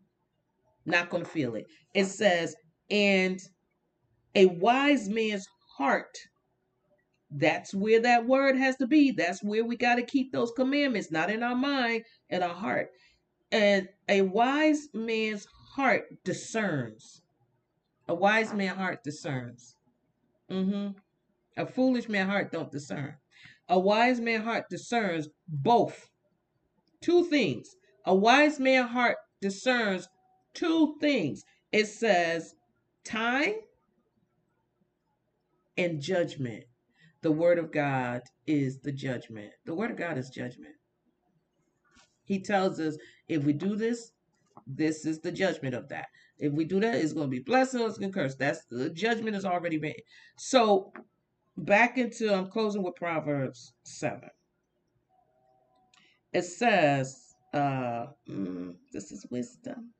Not 0.84 1.08
going 1.08 1.24
to 1.24 1.30
feel 1.30 1.54
it. 1.54 1.64
It 1.94 2.04
says, 2.04 2.54
and 2.90 3.40
a 4.34 4.44
wise 4.44 5.08
man's 5.08 5.48
heart 5.78 6.14
That's 7.30 7.74
where 7.74 8.00
that 8.00 8.26
word 8.26 8.56
has 8.56 8.76
to 8.76 8.86
be. 8.86 9.10
That's 9.10 9.42
where 9.42 9.64
we 9.64 9.76
got 9.76 9.96
to 9.96 10.02
keep 10.02 10.32
those 10.32 10.50
commandments, 10.52 11.10
not 11.10 11.30
in 11.30 11.42
our 11.42 11.54
mind 11.54 12.04
in 12.30 12.42
our 12.42 12.54
heart. 12.54 12.90
And 13.52 13.88
a 14.08 14.22
wise 14.22 14.88
man's 14.94 15.46
heart 15.74 16.04
discerns. 16.24 17.22
A 18.08 18.14
wise 18.14 18.54
man's 18.54 18.76
heart 18.76 19.04
discerns. 19.04 19.76
Mm-hmm. 20.50 20.98
A 21.58 21.66
foolish 21.66 22.08
man's 22.08 22.30
heart 22.30 22.52
don't 22.52 22.72
discern. 22.72 23.14
A 23.68 23.78
wise 23.78 24.20
man's 24.20 24.44
heart 24.44 24.64
discerns 24.70 25.28
both. 25.46 26.08
Two 27.02 27.24
things. 27.24 27.68
A 28.06 28.14
wise 28.14 28.58
man's 28.58 28.90
heart 28.90 29.16
discerns 29.42 30.08
two 30.54 30.96
things. 31.00 31.44
It 31.72 31.86
says 31.86 32.54
time 33.04 33.54
and 35.76 36.00
judgment. 36.00 36.64
The 37.22 37.32
word 37.32 37.58
of 37.58 37.72
God 37.72 38.22
is 38.46 38.78
the 38.80 38.92
judgment. 38.92 39.50
The 39.66 39.74
word 39.74 39.90
of 39.90 39.96
God 39.96 40.18
is 40.18 40.30
judgment. 40.30 40.74
He 42.24 42.40
tells 42.40 42.78
us 42.78 42.96
if 43.28 43.44
we 43.44 43.52
do 43.52 43.74
this, 43.74 44.12
this 44.66 45.04
is 45.06 45.20
the 45.20 45.32
judgment 45.32 45.74
of 45.74 45.88
that. 45.88 46.06
If 46.38 46.52
we 46.52 46.64
do 46.64 46.78
that, 46.80 46.94
it's 46.94 47.12
going 47.12 47.26
to 47.26 47.30
be 47.30 47.42
blessing 47.42 47.80
or 47.80 47.88
it's 47.88 47.98
going 47.98 48.12
to 48.12 48.18
curse. 48.18 48.36
That's 48.36 48.64
the 48.70 48.90
judgment 48.90 49.34
is 49.34 49.44
already 49.44 49.78
made. 49.78 50.02
So 50.36 50.92
back 51.56 51.98
into 51.98 52.32
I'm 52.32 52.50
closing 52.50 52.82
with 52.82 52.94
Proverbs 52.94 53.72
7. 53.84 54.20
It 56.32 56.42
says, 56.42 57.34
uh 57.52 58.06
mm, 58.28 58.74
this 58.92 59.10
is 59.10 59.26
wisdom. 59.30 59.92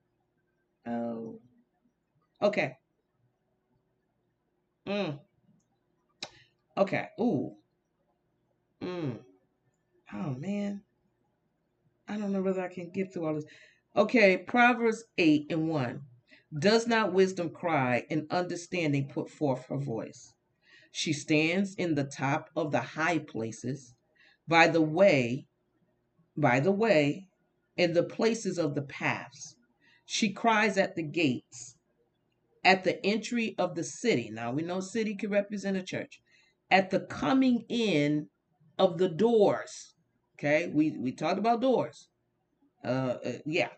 Oh. 0.87 1.41
Okay. 2.43 2.77
Mm. 4.87 5.19
Okay. 6.79 7.09
Ooh. 7.21 7.57
Mm. 8.81 9.19
Oh 10.15 10.31
man. 10.39 10.83
I 12.07 12.17
don't 12.17 12.33
know 12.33 12.41
whether 12.41 12.63
I 12.63 12.73
can 12.73 12.91
get 12.91 13.13
through 13.13 13.27
all 13.27 13.35
this. 13.35 13.45
Okay, 13.97 14.39
Proverbs 14.39 15.05
8 15.19 15.47
and 15.51 15.69
1. 15.69 16.01
Does 16.59 16.87
not 16.87 17.13
wisdom 17.13 17.51
cry 17.51 18.05
and 18.09 18.27
understanding 18.31 19.09
put 19.09 19.29
forth 19.29 19.67
her 19.67 19.77
voice? 19.77 20.33
She 20.93 21.13
stands 21.13 21.75
in 21.75 21.95
the 21.95 22.05
top 22.05 22.49
of 22.57 22.71
the 22.71 22.81
high 22.81 23.19
places, 23.19 23.95
by 24.47 24.69
the 24.69 24.81
way, 24.81 25.47
by 26.37 26.61
the 26.61 26.73
way, 26.73 27.27
in 27.77 27.93
the 27.93 28.05
places 28.05 28.59
of 28.59 28.75
the 28.75 28.83
paths. 28.83 29.57
She 30.07 30.31
cries 30.33 30.79
at 30.79 30.95
the 30.95 31.03
gates, 31.03 31.77
at 32.65 32.85
the 32.85 33.05
entry 33.05 33.55
of 33.59 33.75
the 33.75 33.85
city. 33.85 34.31
Now 34.31 34.53
we 34.53 34.63
know 34.63 34.81
city 34.81 35.15
can 35.15 35.31
represent 35.31 35.77
a 35.77 35.83
church. 35.83 36.23
At 36.71 36.91
the 36.91 37.01
coming 37.01 37.65
in 37.69 38.29
of 38.79 38.99
the 38.99 39.09
doors. 39.09 39.95
Okay, 40.39 40.71
we, 40.73 40.97
we 40.99 41.13
talked 41.13 41.39
about 41.39 41.61
doors. 41.61 42.09
Uh, 42.85 43.17
uh 43.25 43.33
yeah. 43.45 43.71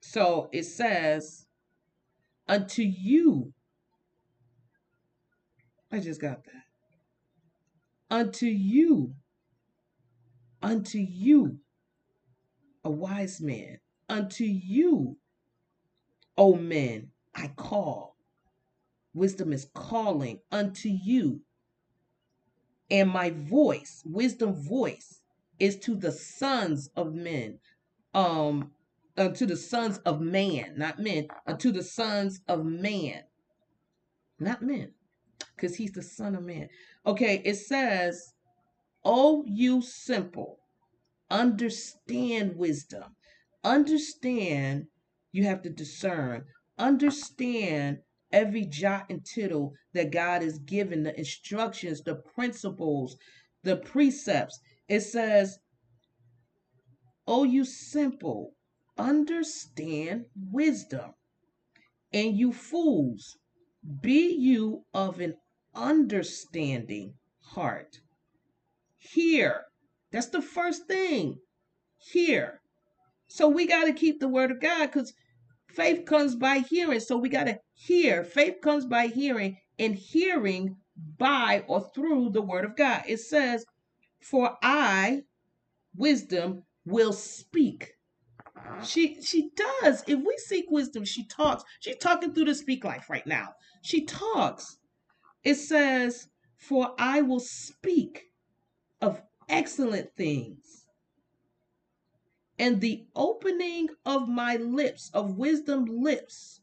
So 0.00 0.48
it 0.52 0.64
says, 0.64 1.46
unto 2.46 2.82
you. 2.82 3.52
I 5.90 6.00
just 6.00 6.20
got 6.20 6.44
that. 6.44 6.62
Unto 8.10 8.46
you. 8.46 9.14
Unto 10.62 10.98
you. 10.98 11.58
A 12.84 12.90
wise 12.90 13.40
man. 13.40 13.78
Unto 14.08 14.44
you. 14.44 15.16
O 16.36 16.54
men, 16.54 17.10
I 17.34 17.48
call. 17.48 18.16
Wisdom 19.12 19.52
is 19.52 19.68
calling 19.74 20.38
unto 20.52 20.88
you. 20.88 21.40
And 22.90 23.10
my 23.10 23.30
voice, 23.30 24.02
wisdom 24.06 24.54
voice, 24.54 25.20
is 25.58 25.78
to 25.80 25.94
the 25.94 26.12
sons 26.12 26.90
of 26.96 27.14
men. 27.14 27.58
Um, 28.14 28.72
uh, 29.18 29.28
to 29.30 29.46
the 29.46 29.56
sons 29.56 29.98
of 29.98 30.20
man, 30.20 30.74
not 30.76 30.98
men, 31.00 31.26
uh, 31.46 31.54
to 31.54 31.72
the 31.72 31.82
sons 31.82 32.40
of 32.46 32.64
man, 32.64 33.24
not 34.38 34.62
men, 34.62 34.92
because 35.56 35.76
he's 35.76 35.92
the 35.92 36.02
son 36.02 36.36
of 36.36 36.44
man. 36.44 36.68
Okay, 37.04 37.42
it 37.44 37.56
says, 37.56 38.32
Oh, 39.04 39.44
you 39.46 39.82
simple, 39.82 40.60
understand 41.30 42.56
wisdom. 42.56 43.16
Understand, 43.64 44.86
you 45.32 45.44
have 45.44 45.62
to 45.62 45.70
discern. 45.70 46.44
Understand 46.78 47.98
every 48.32 48.64
jot 48.64 49.06
and 49.08 49.24
tittle 49.24 49.72
that 49.94 50.12
God 50.12 50.42
has 50.42 50.58
given, 50.58 51.02
the 51.02 51.16
instructions, 51.18 52.02
the 52.02 52.16
principles, 52.16 53.16
the 53.62 53.76
precepts. 53.76 54.58
It 54.88 55.00
says, 55.00 55.58
Oh, 57.26 57.44
you 57.44 57.64
simple, 57.64 58.54
understand 58.96 60.24
wisdom. 60.50 61.12
And 62.12 62.36
you 62.38 62.52
fools, 62.52 63.36
be 64.00 64.34
you 64.34 64.84
of 64.94 65.20
an 65.20 65.34
understanding 65.74 67.14
heart. 67.40 68.00
Hear. 68.98 69.62
That's 70.10 70.28
the 70.28 70.40
first 70.40 70.86
thing. 70.86 71.36
Hear. 71.98 72.60
So 73.26 73.48
we 73.48 73.66
got 73.66 73.84
to 73.84 73.92
keep 73.92 74.20
the 74.20 74.28
word 74.28 74.50
of 74.50 74.60
God 74.60 74.86
because 74.86 75.12
faith 75.68 76.06
comes 76.06 76.34
by 76.34 76.58
hearing. 76.60 77.00
So 77.00 77.18
we 77.18 77.28
got 77.28 77.44
to 77.44 77.60
hear. 77.78 78.24
Faith 78.24 78.56
comes 78.62 78.84
by 78.84 79.06
hearing, 79.06 79.58
and 79.78 79.94
hearing 79.94 80.76
by 80.96 81.64
or 81.68 81.80
through 81.94 82.30
the 82.30 82.42
word 82.42 82.64
of 82.64 82.76
God. 82.76 83.04
It 83.06 83.18
says, 83.18 83.64
For 84.20 84.58
I, 84.62 85.22
wisdom, 85.94 86.64
will 86.84 87.12
speak 87.12 87.94
she 88.82 89.20
she 89.22 89.50
does. 89.54 90.04
If 90.06 90.20
we 90.20 90.36
seek 90.38 90.70
wisdom, 90.70 91.04
she 91.04 91.24
talks. 91.24 91.64
She's 91.80 91.96
talking 91.96 92.32
through 92.32 92.46
the 92.46 92.54
speak 92.54 92.84
life 92.84 93.10
right 93.10 93.26
now. 93.26 93.54
She 93.82 94.04
talks. 94.04 94.78
It 95.44 95.54
says, 95.54 96.28
"For 96.56 96.94
I 96.98 97.22
will 97.22 97.40
speak 97.40 98.32
of 99.00 99.22
excellent 99.48 100.14
things." 100.16 100.86
And 102.58 102.80
the 102.80 103.06
opening 103.14 103.88
of 104.04 104.28
my 104.28 104.56
lips, 104.56 105.10
of 105.14 105.36
wisdom 105.36 105.84
lips, 105.84 106.57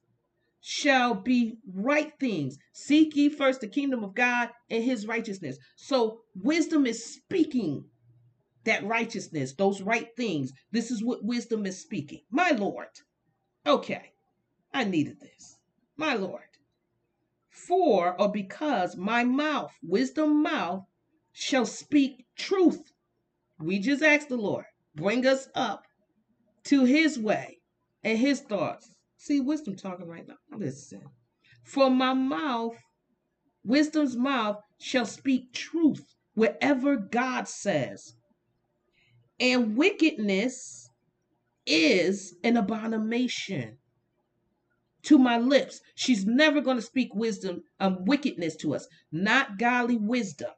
shall 0.68 1.14
be 1.14 1.60
right 1.72 2.12
things. 2.20 2.58
Seek 2.74 3.16
ye 3.16 3.30
first 3.30 3.62
the 3.62 3.68
kingdom 3.68 4.04
of 4.04 4.16
God 4.16 4.50
and 4.68 4.84
his 4.84 5.06
righteousness. 5.06 5.60
So 5.76 6.22
wisdom 6.34 6.88
is 6.88 7.06
speaking 7.06 7.86
that 8.64 8.84
righteousness, 8.84 9.54
those 9.54 9.84
right 9.84 10.08
things. 10.18 10.52
This 10.72 10.90
is 10.90 11.04
what 11.04 11.24
wisdom 11.24 11.68
is 11.68 11.80
speaking. 11.80 12.22
My 12.32 12.50
Lord. 12.50 12.88
Okay, 13.68 14.14
I 14.74 14.86
needed 14.86 15.20
this. 15.20 15.60
My 15.98 16.16
Lord. 16.16 16.42
For 17.52 18.20
or 18.20 18.32
because 18.32 18.98
my 18.98 19.24
mouth, 19.24 19.72
wisdom 19.84 20.42
mouth, 20.42 20.84
shall 21.32 21.68
speak 21.68 22.26
truth. 22.36 22.92
We 23.60 23.78
just 23.78 24.02
asked 24.02 24.30
the 24.30 24.38
Lord, 24.38 24.66
bring 24.96 25.28
us 25.28 25.48
up 25.54 25.84
to 26.64 26.86
his 26.86 27.20
way 27.20 27.60
and 28.04 28.18
his 28.18 28.42
thoughts. 28.42 28.95
See, 29.26 29.40
wisdom 29.40 29.76
talking 29.76 30.08
right 30.08 30.28
now. 30.28 30.36
Listen. 30.56 31.02
For 31.64 31.90
my 31.90 32.14
mouth, 32.14 32.76
wisdom's 33.64 34.16
mouth 34.16 34.58
shall 34.80 35.08
speak 35.08 35.52
truth 35.52 36.06
wherever 36.36 36.96
God 36.96 37.48
says. 37.48 38.14
And 39.40 39.76
wickedness 39.76 40.88
is 41.66 42.36
an 42.44 42.56
abomination 42.56 43.80
to 45.02 45.18
my 45.18 45.40
lips. 45.40 45.82
She's 45.96 46.28
never 46.28 46.62
going 46.62 46.78
to 46.78 46.84
speak 46.84 47.16
wisdom, 47.16 47.64
um, 47.80 48.06
wickedness 48.06 48.56
to 48.58 48.76
us, 48.76 48.88
not 49.12 49.58
godly 49.58 49.98
wisdom. 49.98 50.52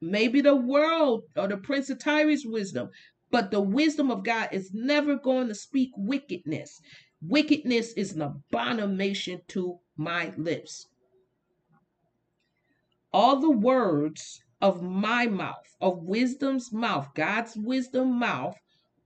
Maybe 0.00 0.40
the 0.40 0.56
world 0.56 1.24
or 1.36 1.48
the 1.48 1.58
prince 1.58 1.90
of 1.90 1.98
Tyre's 1.98 2.46
wisdom, 2.46 2.88
but 3.30 3.50
the 3.50 3.60
wisdom 3.60 4.10
of 4.10 4.24
God 4.24 4.48
is 4.52 4.70
never 4.72 5.16
going 5.16 5.48
to 5.48 5.54
speak 5.54 5.90
wickedness. 5.98 6.80
Wickedness 7.22 7.92
is 7.94 8.12
an 8.12 8.22
abomination 8.22 9.42
to 9.48 9.78
my 9.96 10.32
lips. 10.36 10.86
All 13.12 13.40
the 13.40 13.50
words 13.50 14.42
of 14.60 14.82
my 14.82 15.26
mouth, 15.26 15.76
of 15.80 16.02
wisdom's 16.02 16.72
mouth, 16.72 17.08
God's 17.14 17.56
wisdom 17.56 18.18
mouth, 18.18 18.56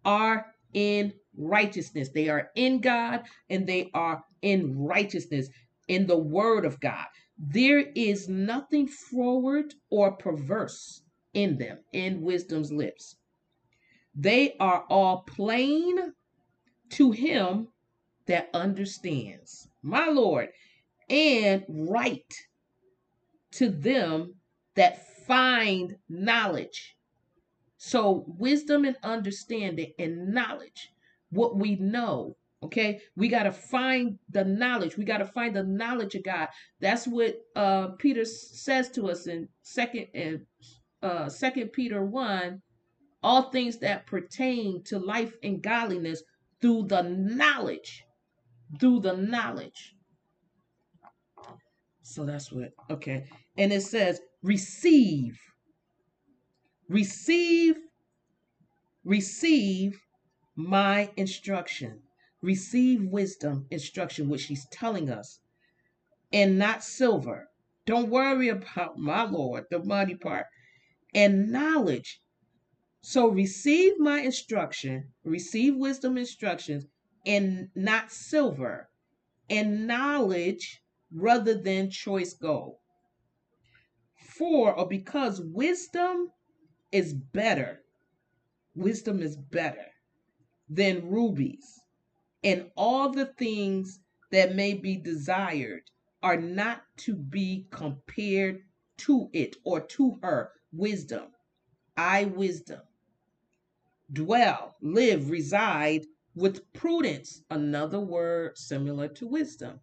are 0.04 0.54
in 0.72 1.12
righteousness. 1.36 2.10
They 2.10 2.28
are 2.28 2.50
in 2.54 2.80
God 2.80 3.24
and 3.48 3.66
they 3.66 3.90
are 3.94 4.24
in 4.42 4.78
righteousness 4.78 5.48
in 5.88 6.06
the 6.06 6.18
word 6.18 6.64
of 6.64 6.80
God. 6.80 7.06
There 7.38 7.80
is 7.94 8.28
nothing 8.28 8.86
forward 8.86 9.74
or 9.90 10.12
perverse 10.12 11.02
in 11.32 11.58
them, 11.58 11.78
in 11.92 12.20
wisdom's 12.20 12.72
lips. 12.72 13.16
They 14.14 14.56
are 14.60 14.84
all 14.88 15.22
plain 15.22 16.12
to 16.90 17.10
him 17.10 17.68
that 18.26 18.50
understands, 18.54 19.68
my 19.82 20.08
Lord, 20.08 20.48
and 21.08 21.64
right 21.68 22.32
to 23.52 23.68
them 23.68 24.34
that 24.74 25.06
find 25.26 25.96
knowledge. 26.08 26.96
So, 27.76 28.24
wisdom 28.26 28.84
and 28.84 28.96
understanding 29.02 29.92
and 29.98 30.32
knowledge, 30.32 30.90
what 31.30 31.56
we 31.56 31.76
know, 31.76 32.36
okay? 32.62 33.00
We 33.14 33.28
got 33.28 33.42
to 33.42 33.52
find 33.52 34.18
the 34.30 34.44
knowledge. 34.44 34.96
We 34.96 35.04
got 35.04 35.18
to 35.18 35.26
find 35.26 35.54
the 35.54 35.64
knowledge 35.64 36.14
of 36.14 36.24
God. 36.24 36.48
That's 36.80 37.06
what 37.06 37.36
uh 37.54 37.88
Peter 37.98 38.24
says 38.24 38.90
to 38.92 39.10
us 39.10 39.26
in 39.26 39.48
second 39.62 40.06
and 40.14 40.46
uh 41.02 41.28
second 41.28 41.68
Peter 41.72 42.02
1, 42.02 42.62
all 43.22 43.50
things 43.50 43.78
that 43.78 44.06
pertain 44.06 44.82
to 44.84 44.98
life 44.98 45.34
and 45.42 45.62
godliness 45.62 46.22
through 46.60 46.84
the 46.88 47.02
knowledge, 47.02 48.04
through 48.78 49.00
the 49.00 49.16
knowledge. 49.16 49.94
So 52.02 52.24
that's 52.24 52.52
what, 52.52 52.70
okay. 52.90 53.24
And 53.56 53.72
it 53.72 53.82
says, 53.82 54.20
receive, 54.42 55.38
receive, 56.88 57.76
receive 59.04 59.98
my 60.56 61.10
instruction. 61.16 62.00
Receive 62.42 63.02
wisdom, 63.06 63.66
instruction, 63.70 64.28
which 64.28 64.42
she's 64.42 64.66
telling 64.70 65.08
us, 65.08 65.40
and 66.30 66.58
not 66.58 66.84
silver. 66.84 67.48
Don't 67.86 68.10
worry 68.10 68.50
about 68.50 68.98
my 68.98 69.22
Lord, 69.24 69.64
the 69.70 69.82
money 69.82 70.14
part, 70.14 70.44
and 71.14 71.50
knowledge. 71.50 72.20
So 73.00 73.28
receive 73.28 73.98
my 73.98 74.20
instruction, 74.20 75.04
receive 75.24 75.74
wisdom 75.74 76.18
instructions, 76.18 76.84
and 77.26 77.70
not 77.74 78.12
silver, 78.12 78.88
and 79.48 79.86
knowledge 79.86 80.82
rather 81.12 81.54
than 81.54 81.90
choice 81.90 82.34
gold. 82.34 82.76
For 84.16 84.74
or 84.74 84.88
because 84.88 85.40
wisdom 85.40 86.32
is 86.92 87.14
better, 87.14 87.82
wisdom 88.74 89.22
is 89.22 89.36
better 89.36 89.86
than 90.68 91.08
rubies, 91.08 91.80
and 92.42 92.70
all 92.76 93.10
the 93.10 93.26
things 93.26 94.00
that 94.30 94.54
may 94.54 94.74
be 94.74 94.96
desired 94.96 95.82
are 96.22 96.40
not 96.40 96.82
to 96.96 97.14
be 97.14 97.66
compared 97.70 98.62
to 98.96 99.28
it 99.32 99.56
or 99.64 99.80
to 99.80 100.18
her 100.22 100.52
wisdom. 100.72 101.26
I, 101.96 102.24
wisdom. 102.24 102.80
Dwell, 104.12 104.74
live, 104.80 105.30
reside 105.30 106.06
with 106.34 106.72
prudence, 106.72 107.42
another 107.50 108.00
word 108.00 108.58
similar 108.58 109.08
to 109.08 109.26
wisdom, 109.26 109.80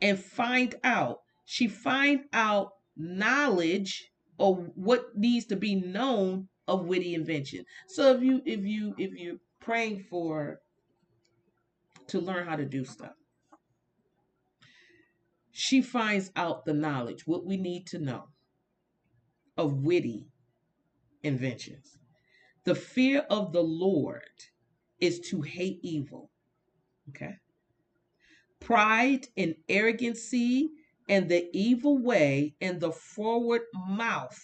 and 0.00 0.18
find 0.18 0.74
out. 0.84 1.20
She 1.44 1.66
find 1.66 2.24
out 2.32 2.72
knowledge 2.96 4.10
of 4.38 4.70
what 4.74 5.16
needs 5.16 5.46
to 5.46 5.56
be 5.56 5.74
known 5.74 6.48
of 6.68 6.86
witty 6.86 7.14
invention. 7.14 7.64
So 7.88 8.14
if 8.14 8.22
you 8.22 8.40
if 8.44 8.60
you 8.64 8.94
if 8.98 9.12
you're 9.14 9.38
praying 9.58 10.04
for 10.08 10.60
to 12.08 12.20
learn 12.20 12.46
how 12.46 12.56
to 12.56 12.64
do 12.64 12.84
stuff, 12.84 13.14
she 15.50 15.82
finds 15.82 16.30
out 16.36 16.64
the 16.64 16.72
knowledge, 16.72 17.26
what 17.26 17.44
we 17.44 17.56
need 17.56 17.86
to 17.88 17.98
know 17.98 18.28
of 19.56 19.82
witty 19.82 20.28
inventions. 21.22 21.98
The 22.64 22.74
fear 22.74 23.26
of 23.28 23.52
the 23.52 23.62
Lord 23.62 24.22
is 25.00 25.20
to 25.30 25.42
hate 25.42 25.80
evil. 25.82 26.30
Okay. 27.10 27.34
Pride 28.60 29.26
and 29.36 29.54
arrogancy 29.68 30.70
and 31.08 31.28
the 31.28 31.48
evil 31.52 31.98
way 31.98 32.54
and 32.60 32.80
the 32.80 32.92
forward 32.92 33.62
mouth 33.88 34.38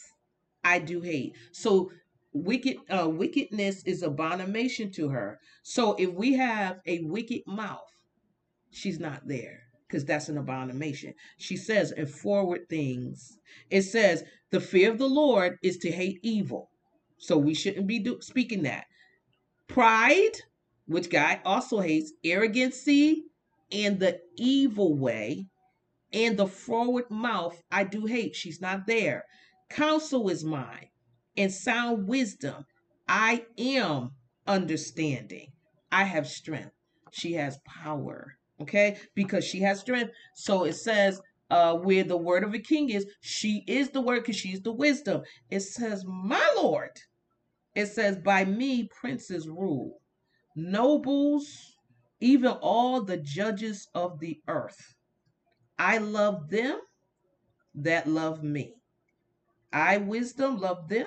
I 0.65 0.81
do 0.81 1.01
hate. 1.01 1.37
So 1.53 1.93
wicked 2.33 2.79
uh, 2.91 3.09
wickedness 3.09 3.85
is 3.85 4.03
abomination 4.03 4.91
to 4.93 5.09
her. 5.09 5.39
So 5.63 5.95
if 5.95 6.13
we 6.13 6.35
have 6.35 6.81
a 6.87 7.01
wicked 7.03 7.43
mouth, 7.47 7.89
she's 8.71 8.99
not 8.99 9.27
there 9.27 9.61
because 9.87 10.05
that's 10.05 10.29
an 10.29 10.39
abomination. 10.39 11.15
She 11.39 11.57
says 11.57 11.93
in 11.93 12.07
forward 12.07 12.69
things, 12.69 13.39
it 13.71 13.83
says 13.83 14.25
the 14.51 14.61
fear 14.61 14.91
of 14.91 14.99
the 14.99 15.09
Lord 15.09 15.57
is 15.63 15.79
to 15.79 15.91
hate 15.91 16.19
evil. 16.23 16.71
So 17.19 17.39
we 17.39 17.55
shouldn't 17.55 17.87
be 17.87 18.01
do- 18.01 18.21
speaking 18.21 18.63
that. 18.65 18.87
Pride, 19.69 20.43
which 20.87 21.11
God 21.11 21.41
also 21.45 21.81
hates, 21.81 22.13
arrogancy, 22.25 23.25
and 23.73 23.99
the 23.99 24.21
evil 24.37 24.97
way, 24.97 25.47
and 26.13 26.37
the 26.37 26.47
forward 26.47 27.11
mouth 27.11 27.61
I 27.71 27.85
do 27.85 28.07
hate. 28.07 28.37
She's 28.37 28.61
not 28.61 28.87
there. 28.87 29.25
Counsel 29.69 30.29
is 30.29 30.45
mine, 30.45 30.89
and 31.37 31.53
sound 31.53 32.07
wisdom. 32.07 32.65
I 33.09 33.45
am 33.59 34.13
understanding. 34.47 35.53
I 35.91 36.05
have 36.05 36.29
strength. 36.29 36.73
She 37.13 37.33
has 37.35 37.59
power. 37.65 38.39
Okay, 38.61 38.99
because 39.15 39.45
she 39.45 39.61
has 39.61 39.81
strength. 39.81 40.13
So 40.35 40.65
it 40.65 40.75
says, 40.75 41.21
uh, 41.51 41.75
where 41.75 42.05
the 42.05 42.17
word 42.17 42.43
of 42.45 42.55
a 42.55 42.59
king 42.59 42.91
is, 42.91 43.07
she 43.21 43.65
is 43.67 43.91
the 43.91 44.01
word 44.01 44.23
because 44.23 44.37
she's 44.37 44.63
the 44.63 44.73
wisdom. 44.73 45.23
It 45.51 45.61
says, 45.61 46.05
My 46.07 46.53
Lord. 46.57 46.99
It 47.77 47.89
says, 47.89 48.19
By 48.19 48.47
me 48.47 48.89
princes 48.89 49.49
rule, 49.49 50.01
nobles, 50.57 51.77
even 52.21 52.53
all 52.53 53.03
the 53.03 53.19
judges 53.19 53.89
of 53.95 54.21
the 54.21 54.41
earth. 54.49 54.97
I 55.79 55.99
love 55.99 56.51
them 56.51 56.81
that 57.77 58.09
love 58.09 58.43
me. 58.43 58.75
I, 59.73 59.99
wisdom, 59.99 60.59
love 60.59 60.89
them 60.89 61.07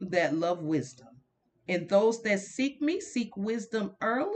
that 0.00 0.36
love 0.36 0.60
wisdom. 0.62 1.08
And 1.68 1.88
those 1.88 2.22
that 2.22 2.40
seek 2.40 2.82
me, 2.82 3.00
seek 3.00 3.36
wisdom 3.36 3.96
early, 4.02 4.32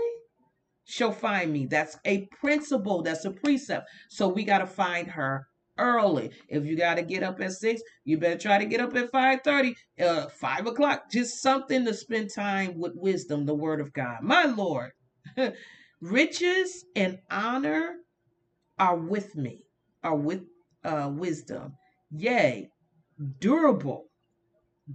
shall 0.84 1.12
find 1.12 1.52
me. 1.52 1.66
That's 1.66 1.98
a 2.06 2.28
principle, 2.40 3.02
that's 3.02 3.24
a 3.26 3.30
precept. 3.30 3.88
So 4.10 4.28
we 4.28 4.44
got 4.44 4.58
to 4.58 4.66
find 4.66 5.08
her 5.08 5.48
early. 5.82 6.30
If 6.48 6.64
you 6.64 6.76
got 6.76 6.94
to 6.94 7.02
get 7.02 7.22
up 7.22 7.40
at 7.40 7.52
six, 7.52 7.82
you 8.04 8.16
better 8.18 8.38
try 8.38 8.58
to 8.58 8.64
get 8.64 8.80
up 8.80 8.94
at 8.94 9.10
5:30, 9.10 9.74
uh, 10.00 10.28
five 10.28 10.66
o'clock. 10.66 11.10
Just 11.10 11.42
something 11.42 11.84
to 11.84 11.92
spend 11.92 12.30
time 12.32 12.78
with 12.78 12.92
wisdom, 12.94 13.44
the 13.44 13.54
word 13.54 13.80
of 13.80 13.92
God. 13.92 14.18
My 14.22 14.44
Lord, 14.44 14.92
riches 16.00 16.84
and 16.94 17.18
honor 17.30 17.96
are 18.78 18.96
with 18.96 19.34
me, 19.36 19.64
are 20.04 20.16
with 20.16 20.42
uh, 20.84 21.10
wisdom. 21.12 21.74
Yea, 22.10 22.68
durable, 23.40 24.04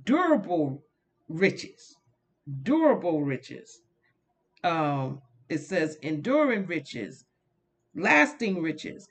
durable 0.05 0.83
riches, 1.27 1.95
durable 2.63 3.23
riches. 3.23 3.81
Um, 4.63 5.21
it 5.49 5.59
says 5.59 5.97
enduring 6.01 6.65
riches, 6.65 7.25
lasting 7.95 8.61
riches, 8.61 9.07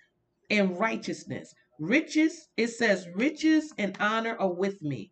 and 0.50 0.78
righteousness. 0.78 1.54
Riches, 1.78 2.48
it 2.56 2.68
says, 2.68 3.06
riches 3.14 3.72
and 3.76 3.96
honor 4.00 4.36
are 4.36 4.52
with 4.52 4.82
me. 4.82 5.10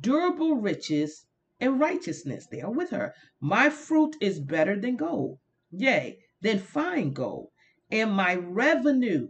Durable 0.00 0.56
riches 0.56 1.26
and 1.60 1.78
righteousness, 1.78 2.46
they 2.50 2.60
are 2.60 2.70
with 2.70 2.90
her. 2.90 3.14
My 3.40 3.70
fruit 3.70 4.16
is 4.20 4.40
better 4.40 4.78
than 4.78 4.96
gold, 4.96 5.38
yea, 5.70 6.18
than 6.40 6.58
fine 6.58 7.12
gold, 7.12 7.50
and 7.90 8.12
my 8.12 8.34
revenue 8.34 9.28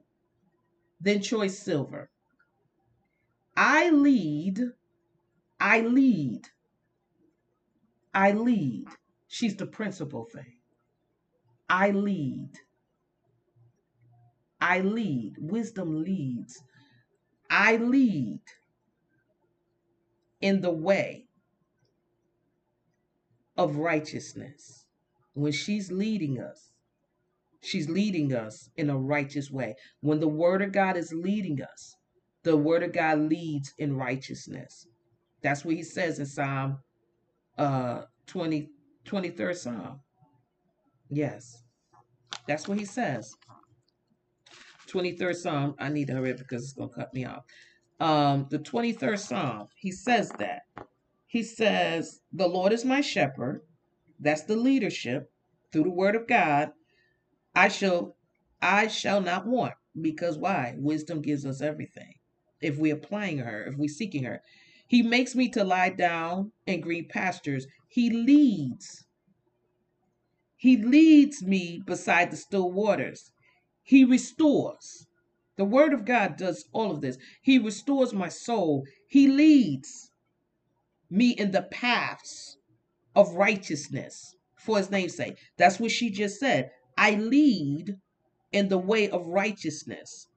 than 1.01 1.23
choice 1.23 1.59
silver. 1.59 2.11
I 3.57 3.91
lead, 3.91 4.61
I 5.61 5.81
lead, 5.81 6.43
I 8.15 8.33
lead. 8.33 8.87
She's 9.29 9.57
the 9.57 9.67
principal 9.67 10.25
thing. 10.25 10.57
I 11.69 11.91
lead. 11.91 12.53
I 14.61 14.81
lead. 14.81 15.35
Wisdom 15.39 16.03
leads. 16.03 16.63
I 17.51 17.77
lead 17.77 18.41
in 20.41 20.61
the 20.61 20.73
way 20.73 21.27
of 23.57 23.77
righteousness. 23.77 24.87
When 25.35 25.53
she's 25.53 25.93
leading 25.93 26.41
us, 26.41 26.73
she's 27.63 27.89
leading 27.89 28.35
us 28.35 28.71
in 28.77 28.91
a 28.91 28.99
righteous 28.99 29.51
way. 29.51 29.77
When 30.01 30.21
the 30.21 30.29
word 30.29 30.63
of 30.63 30.73
God 30.73 30.97
is 30.97 31.13
leading 31.13 31.63
us, 31.63 31.97
the 32.45 32.57
word 32.57 32.83
of 32.83 32.93
God 32.93 33.19
leads 33.19 33.73
in 33.79 33.97
righteousness. 33.97 34.87
That's 35.43 35.65
what 35.65 35.77
he 35.77 35.83
says 35.83 36.19
in 36.19 36.27
Psalm 36.27 36.79
uh 37.59 38.03
20, 38.27 38.69
23rd 39.07 39.57
Psalm. 39.57 40.01
Yes. 41.11 41.63
That's 42.49 42.69
what 42.69 42.79
he 42.79 42.85
says. 42.85 43.35
23rd 44.87 45.35
Psalm. 45.35 45.75
I 45.79 45.89
need 45.89 46.07
to 46.09 46.15
hurry 46.15 46.33
up 46.33 46.39
because 46.39 46.65
it's 46.65 46.73
going 46.73 46.89
to 46.91 46.95
cut 46.95 47.15
me 47.15 47.25
off. 47.25 47.45
Um, 48.01 48.47
the 48.51 48.59
23rd 48.59 49.19
Psalm, 49.19 49.69
he 49.77 49.91
says 49.91 50.31
that. 50.39 50.63
He 51.27 51.43
says, 51.43 52.21
The 52.33 52.47
Lord 52.47 52.73
is 52.73 52.85
my 52.85 53.01
shepherd. 53.01 53.63
That's 54.21 54.45
the 54.45 54.57
leadership 54.57 55.31
through 55.73 55.85
the 55.85 55.91
word 55.91 56.17
of 56.17 56.27
God. 56.27 56.73
I 57.55 57.69
shall 57.69 58.17
I 58.63 58.89
shall 58.89 59.21
not 59.21 59.47
want. 59.47 59.75
Because 60.01 60.39
why? 60.39 60.75
Wisdom 60.79 61.23
gives 61.23 61.47
us 61.47 61.61
everything. 61.61 62.15
If 62.61 62.79
we're 62.79 62.95
applying 62.95 63.39
her, 63.39 63.65
if 63.65 63.77
we're 63.77 63.89
seeking 63.89 64.25
her. 64.25 64.43
He 64.87 65.03
makes 65.03 65.35
me 65.35 65.49
to 65.51 65.65
lie 65.65 65.91
down 65.91 66.53
in 66.67 66.81
green 66.81 67.09
pastures. 67.09 67.67
He 67.89 68.11
leads. 68.11 69.05
He 70.57 70.77
leads 70.77 71.43
me 71.43 71.83
beside 71.85 72.31
the 72.31 72.37
still 72.37 72.71
waters. 72.73 73.33
He 73.87 74.05
restores. 74.05 75.07
The 75.57 75.65
word 75.65 75.95
of 75.95 76.05
God 76.05 76.37
does 76.37 76.67
all 76.73 76.91
of 76.91 77.01
this. 77.01 77.19
He 77.43 77.59
restores 77.59 78.13
my 78.13 78.29
soul. 78.29 78.85
He 79.09 79.29
leads 79.29 80.11
me 81.11 81.31
in 81.31 81.53
the 81.53 81.63
paths 81.63 82.57
of 83.15 83.35
righteousness 83.35 84.35
for 84.57 84.79
his 84.79 84.91
name's 84.91 85.17
sake. 85.17 85.37
That's 85.57 85.81
what 85.81 85.93
she 85.93 86.11
just 86.11 86.41
said. 86.41 86.71
I 86.99 87.13
lead 87.13 87.97
in 88.53 88.69
the 88.69 88.79
way 88.79 89.09
of 89.09 89.27
righteousness, 89.27 90.29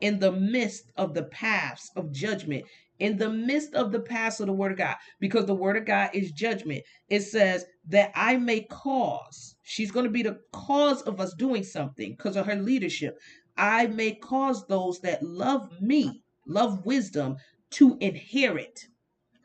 in 0.00 0.20
the 0.20 0.32
midst 0.32 0.84
of 0.96 1.14
the 1.14 1.24
paths 1.24 1.90
of 1.96 2.12
judgment, 2.12 2.64
in 3.00 3.18
the 3.18 3.30
midst 3.30 3.74
of 3.74 3.92
the 3.92 4.00
paths 4.00 4.40
of 4.40 4.46
the 4.46 4.52
word 4.52 4.72
of 4.72 4.78
God, 4.78 4.96
because 5.20 5.46
the 5.46 5.54
word 5.54 5.76
of 5.76 5.86
God 5.86 6.10
is 6.14 6.30
judgment. 6.32 6.84
It 7.10 7.22
says 7.22 7.64
that 7.88 8.12
I 8.14 8.36
may 8.36 8.62
cause, 8.62 9.53
she's 9.64 9.90
going 9.90 10.04
to 10.04 10.10
be 10.10 10.22
the 10.22 10.38
cause 10.52 11.02
of 11.02 11.20
us 11.20 11.34
doing 11.34 11.64
something 11.64 12.12
because 12.12 12.36
of 12.36 12.46
her 12.46 12.54
leadership. 12.54 13.18
I 13.56 13.86
may 13.88 14.12
cause 14.14 14.66
those 14.66 15.00
that 15.00 15.22
love 15.22 15.80
me, 15.80 16.22
love 16.46 16.84
wisdom, 16.86 17.36
to 17.70 17.96
inherit. 18.00 18.86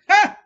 Ha! 0.07 0.37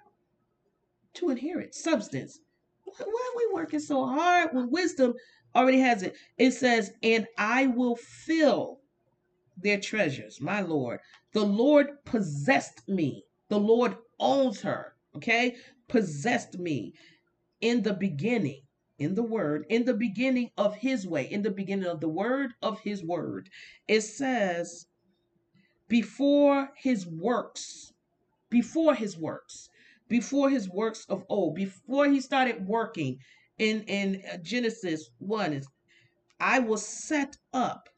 To 1.16 1.30
inherit 1.30 1.76
substance. 1.76 2.40
Why 2.86 3.06
are 3.06 3.38
we 3.38 3.54
working 3.54 3.80
so 3.80 4.06
hard 4.06 4.54
when 4.54 4.70
wisdom 4.70 5.14
already 5.56 5.80
has 5.80 6.04
it? 6.04 6.16
It 6.38 6.52
says, 6.52 6.92
and 7.02 7.28
I 7.38 7.68
will 7.68 7.96
fill 7.96 8.80
their 9.58 9.80
treasures, 9.80 10.40
my 10.42 10.62
Lord. 10.62 11.00
The 11.34 11.44
Lord 11.44 11.88
possessed 12.06 12.88
me. 12.88 13.24
The 13.50 13.60
Lord 13.60 13.96
owns 14.20 14.62
her. 14.62 14.96
Okay? 15.16 15.56
Possessed 15.88 16.58
me 16.58 16.94
in 17.62 17.82
the 17.82 17.94
beginning, 17.94 18.62
in 19.00 19.16
the 19.16 19.24
word, 19.24 19.66
in 19.70 19.86
the 19.86 19.94
beginning 19.94 20.52
of 20.58 20.76
his 20.76 21.08
way, 21.08 21.30
in 21.30 21.42
the 21.42 21.52
beginning 21.52 21.88
of 21.88 22.00
the 22.00 22.10
word 22.10 22.54
of 22.62 22.80
his 22.82 23.04
word. 23.04 23.50
It 23.88 24.02
says, 24.02 24.86
before 25.88 26.70
his 26.76 27.06
works, 27.08 27.94
before 28.50 28.96
his 28.96 29.18
works, 29.18 29.70
before 30.08 30.50
his 30.50 30.70
works 30.70 31.06
of 31.10 31.24
old, 31.30 31.56
before 31.56 32.08
he 32.08 32.22
started 32.22 32.68
working 32.68 33.18
in, 33.58 33.82
in 33.84 34.22
Genesis 34.42 35.10
1, 35.20 35.54
is 35.54 35.68
I 36.40 36.60
was 36.60 36.86
set 36.86 37.38
up 37.54 37.90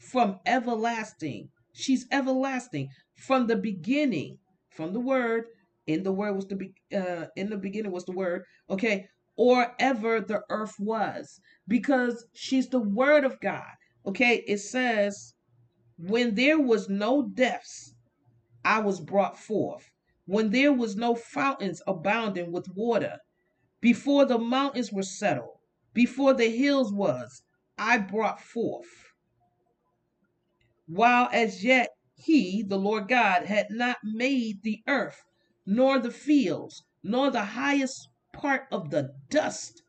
from 0.00 0.40
everlasting. 0.46 1.48
She's 1.72 2.06
everlasting 2.10 2.88
from 3.16 3.46
the 3.46 3.56
beginning, 3.56 4.38
from 4.70 4.92
the 4.92 5.00
word. 5.00 5.44
In 5.86 6.02
the 6.02 6.12
word 6.12 6.34
was 6.34 6.46
the 6.46 6.56
be, 6.56 6.74
uh, 6.94 7.26
in 7.36 7.50
the 7.50 7.56
beginning 7.56 7.92
was 7.92 8.04
the 8.04 8.12
word. 8.12 8.44
Okay, 8.68 9.08
or 9.38 9.74
ever 9.78 10.20
the 10.20 10.42
earth 10.50 10.74
was, 10.78 11.40
because 11.66 12.26
she's 12.34 12.68
the 12.68 12.80
word 12.80 13.24
of 13.24 13.40
God. 13.40 13.72
Okay, 14.04 14.44
it 14.46 14.58
says, 14.58 15.32
when 15.96 16.34
there 16.34 16.60
was 16.60 16.90
no 16.90 17.22
depths, 17.22 17.94
I 18.62 18.80
was 18.80 19.00
brought 19.00 19.38
forth. 19.38 19.90
When 20.26 20.50
there 20.50 20.74
was 20.74 20.94
no 20.94 21.14
fountains 21.14 21.80
abounding 21.86 22.52
with 22.52 22.68
water, 22.74 23.16
before 23.80 24.26
the 24.26 24.38
mountains 24.38 24.92
were 24.92 25.02
settled, 25.02 25.56
before 25.94 26.34
the 26.34 26.50
hills 26.50 26.92
was, 26.92 27.42
I 27.78 27.96
brought 27.96 28.42
forth 28.42 29.08
while 30.88 31.28
as 31.34 31.62
yet 31.62 31.90
he, 32.14 32.62
the 32.62 32.78
Lord 32.78 33.08
God, 33.08 33.44
had 33.44 33.66
not 33.70 33.98
made 34.02 34.62
the 34.62 34.82
earth, 34.88 35.22
nor 35.66 35.98
the 35.98 36.10
fields, 36.10 36.82
nor 37.02 37.30
the 37.30 37.44
highest 37.44 38.08
part 38.38 38.68
of 38.70 38.90
the 38.90 39.12
dust 39.30 39.82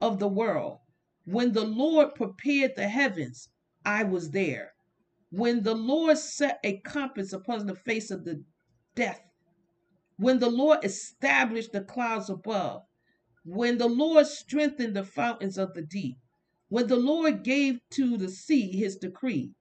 of 0.00 0.18
the 0.18 0.28
world. 0.28 0.78
When 1.24 1.52
the 1.52 1.64
Lord 1.64 2.14
prepared 2.16 2.74
the 2.74 2.88
heavens, 2.88 3.48
I 3.84 4.02
was 4.02 4.30
there. 4.30 4.72
When 5.30 5.62
the 5.62 5.74
Lord 5.74 6.18
set 6.18 6.58
a 6.64 6.78
compass 6.80 7.32
upon 7.32 7.66
the 7.66 7.76
face 7.76 8.10
of 8.10 8.24
the 8.24 8.44
death, 8.94 9.20
when 10.16 10.40
the 10.40 10.50
Lord 10.50 10.84
established 10.84 11.72
the 11.72 11.80
clouds 11.82 12.28
above, 12.28 12.82
when 13.44 13.78
the 13.78 13.88
Lord 13.88 14.26
strengthened 14.26 14.94
the 14.96 15.04
fountains 15.04 15.56
of 15.56 15.72
the 15.74 15.82
deep, 15.82 16.16
when 16.68 16.88
the 16.88 16.96
Lord 16.96 17.44
gave 17.44 17.80
to 17.90 18.16
the 18.16 18.28
sea 18.28 18.76
his 18.76 18.96
decree, 18.96 19.54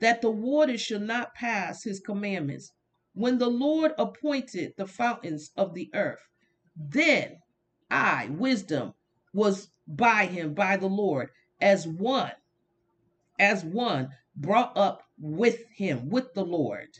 that 0.00 0.20
the 0.20 0.30
waters 0.30 0.80
should 0.80 1.02
not 1.02 1.34
pass 1.34 1.82
his 1.82 2.00
commandments. 2.00 2.72
When 3.14 3.38
the 3.38 3.48
Lord 3.48 3.92
appointed 3.98 4.74
the 4.76 4.86
fountains 4.86 5.50
of 5.56 5.74
the 5.74 5.90
earth, 5.94 6.20
then 6.76 7.38
I, 7.90 8.28
wisdom, 8.30 8.94
was 9.32 9.70
by 9.86 10.26
him, 10.26 10.54
by 10.54 10.76
the 10.76 10.88
Lord, 10.88 11.30
as 11.60 11.86
one, 11.86 12.32
as 13.38 13.64
one 13.64 14.10
brought 14.34 14.76
up 14.76 15.02
with 15.18 15.64
him, 15.68 16.08
with 16.08 16.34
the 16.34 16.44
Lord. 16.44 16.98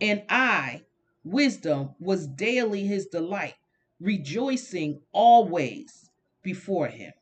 And 0.00 0.24
I, 0.28 0.82
wisdom, 1.24 1.94
was 1.98 2.26
daily 2.26 2.86
his 2.86 3.06
delight, 3.06 3.54
rejoicing 4.00 5.02
always 5.12 6.10
before 6.42 6.88
him 6.88 7.12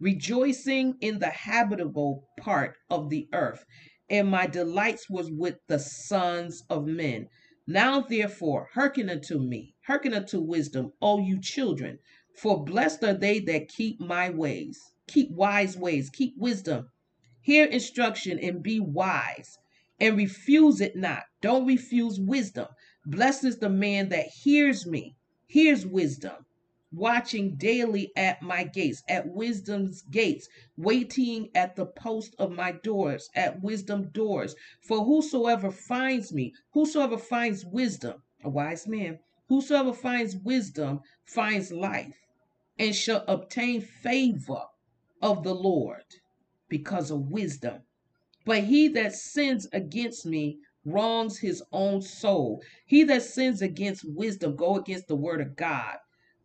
rejoicing 0.00 0.96
in 1.00 1.18
the 1.18 1.30
habitable 1.30 2.28
part 2.38 2.76
of 2.90 3.08
the 3.08 3.28
earth, 3.32 3.64
and 4.10 4.28
my 4.28 4.46
delights 4.46 5.08
was 5.08 5.30
with 5.30 5.56
the 5.66 5.78
sons 5.78 6.62
of 6.68 6.86
men. 6.86 7.28
Now 7.66 8.00
therefore 8.00 8.68
hearken 8.74 9.08
unto 9.08 9.38
me, 9.38 9.73
hearken 9.86 10.14
unto 10.14 10.40
wisdom, 10.40 10.92
O 11.02 11.18
you 11.18 11.40
children, 11.40 11.98
for 12.34 12.64
blessed 12.64 13.04
are 13.04 13.14
they 13.14 13.38
that 13.40 13.68
keep 13.68 14.00
my 14.00 14.30
ways, 14.30 14.92
keep 15.06 15.30
wise 15.30 15.76
ways, 15.76 16.10
keep 16.10 16.34
wisdom. 16.38 16.88
Hear 17.42 17.66
instruction 17.66 18.38
and 18.38 18.62
be 18.62 18.80
wise, 18.80 19.58
and 20.00 20.16
refuse 20.16 20.80
it 20.80 20.96
not. 20.96 21.24
Don't 21.42 21.66
refuse 21.66 22.18
wisdom. 22.18 22.68
Blessed 23.04 23.44
is 23.44 23.58
the 23.58 23.68
man 23.68 24.08
that 24.08 24.26
hears 24.26 24.86
me, 24.86 25.16
hears 25.46 25.86
wisdom 25.86 26.46
watching 26.94 27.56
daily 27.56 28.12
at 28.16 28.40
my 28.40 28.64
gates, 28.64 29.02
at 29.08 29.28
wisdom's 29.28 30.02
gates, 30.02 30.48
waiting 30.76 31.48
at 31.54 31.74
the 31.76 31.86
post 31.86 32.34
of 32.38 32.52
my 32.52 32.72
doors, 32.72 33.28
at 33.34 33.60
wisdom 33.62 34.08
doors. 34.10 34.54
For 34.80 35.04
whosoever 35.04 35.70
finds 35.70 36.32
me, 36.32 36.54
whosoever 36.72 37.18
finds 37.18 37.64
wisdom, 37.64 38.22
a 38.44 38.48
wise 38.48 38.86
man, 38.86 39.18
whosoever 39.48 39.92
finds 39.92 40.36
wisdom 40.36 41.00
finds 41.24 41.72
life 41.72 42.16
and 42.78 42.94
shall 42.94 43.24
obtain 43.28 43.80
favor 43.80 44.62
of 45.22 45.42
the 45.42 45.54
Lord 45.54 46.04
because 46.68 47.10
of 47.10 47.30
wisdom. 47.30 47.82
But 48.44 48.64
he 48.64 48.88
that 48.88 49.14
sins 49.14 49.66
against 49.72 50.26
me 50.26 50.58
wrongs 50.84 51.38
his 51.38 51.62
own 51.72 52.02
soul. 52.02 52.62
He 52.86 53.04
that 53.04 53.22
sins 53.22 53.62
against 53.62 54.04
wisdom 54.04 54.56
go 54.56 54.76
against 54.76 55.08
the 55.08 55.16
word 55.16 55.40
of 55.40 55.56
God 55.56 55.96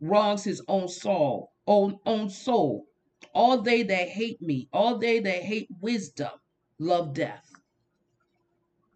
wrongs 0.02 0.44
his 0.44 0.62
own 0.68 0.88
soul, 0.88 1.52
own, 1.68 2.00
own 2.06 2.30
soul. 2.30 2.86
All 3.34 3.62
they 3.62 3.84
that 3.84 4.08
hate 4.10 4.42
me, 4.42 4.70
all 4.72 4.98
they 4.98 5.20
that 5.20 5.44
hate 5.44 5.68
wisdom, 5.82 6.32
love 6.80 7.14
death. 7.14 7.52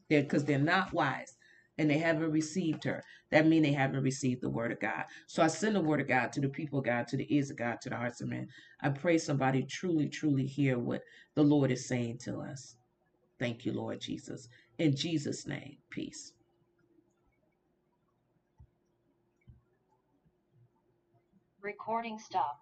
Because 0.08 0.46
they're, 0.46 0.58
they're 0.58 0.66
not 0.66 0.94
wise 0.94 1.36
and 1.78 1.90
they 1.90 1.98
haven't 1.98 2.32
received 2.32 2.84
her. 2.86 3.04
That 3.34 3.48
means 3.48 3.66
they 3.66 3.74
haven't 3.74 4.04
received 4.04 4.42
the 4.44 4.52
word 4.52 4.72
of 4.74 4.82
God. 4.82 5.06
So 5.28 5.44
I 5.44 5.50
send 5.50 5.76
the 5.76 5.82
word 5.82 6.02
of 6.02 6.10
God 6.10 6.34
to 6.34 6.42
the 6.42 6.50
people 6.50 6.80
of 6.80 6.86
God, 6.86 7.10
to 7.10 7.18
the 7.18 7.36
ears 7.36 7.52
of 7.52 7.58
God, 7.58 7.82
to 7.84 7.90
the 7.92 7.98
hearts 7.98 8.22
of 8.22 8.30
men. 8.30 8.50
I 8.82 8.92
pray 8.92 9.20
somebody 9.20 9.66
truly, 9.66 10.10
truly 10.10 10.48
hear 10.48 10.80
what 10.80 11.04
the 11.36 11.44
Lord 11.44 11.72
is 11.72 11.88
saying 11.88 12.20
to 12.26 12.40
us. 12.40 12.78
Thank 13.40 13.66
you, 13.66 13.74
Lord 13.74 14.02
Jesus. 14.02 14.50
In 14.80 14.96
Jesus' 14.96 15.48
name, 15.48 15.78
peace. 15.92 16.34
Recording 21.62 22.20
stop. 22.20 22.60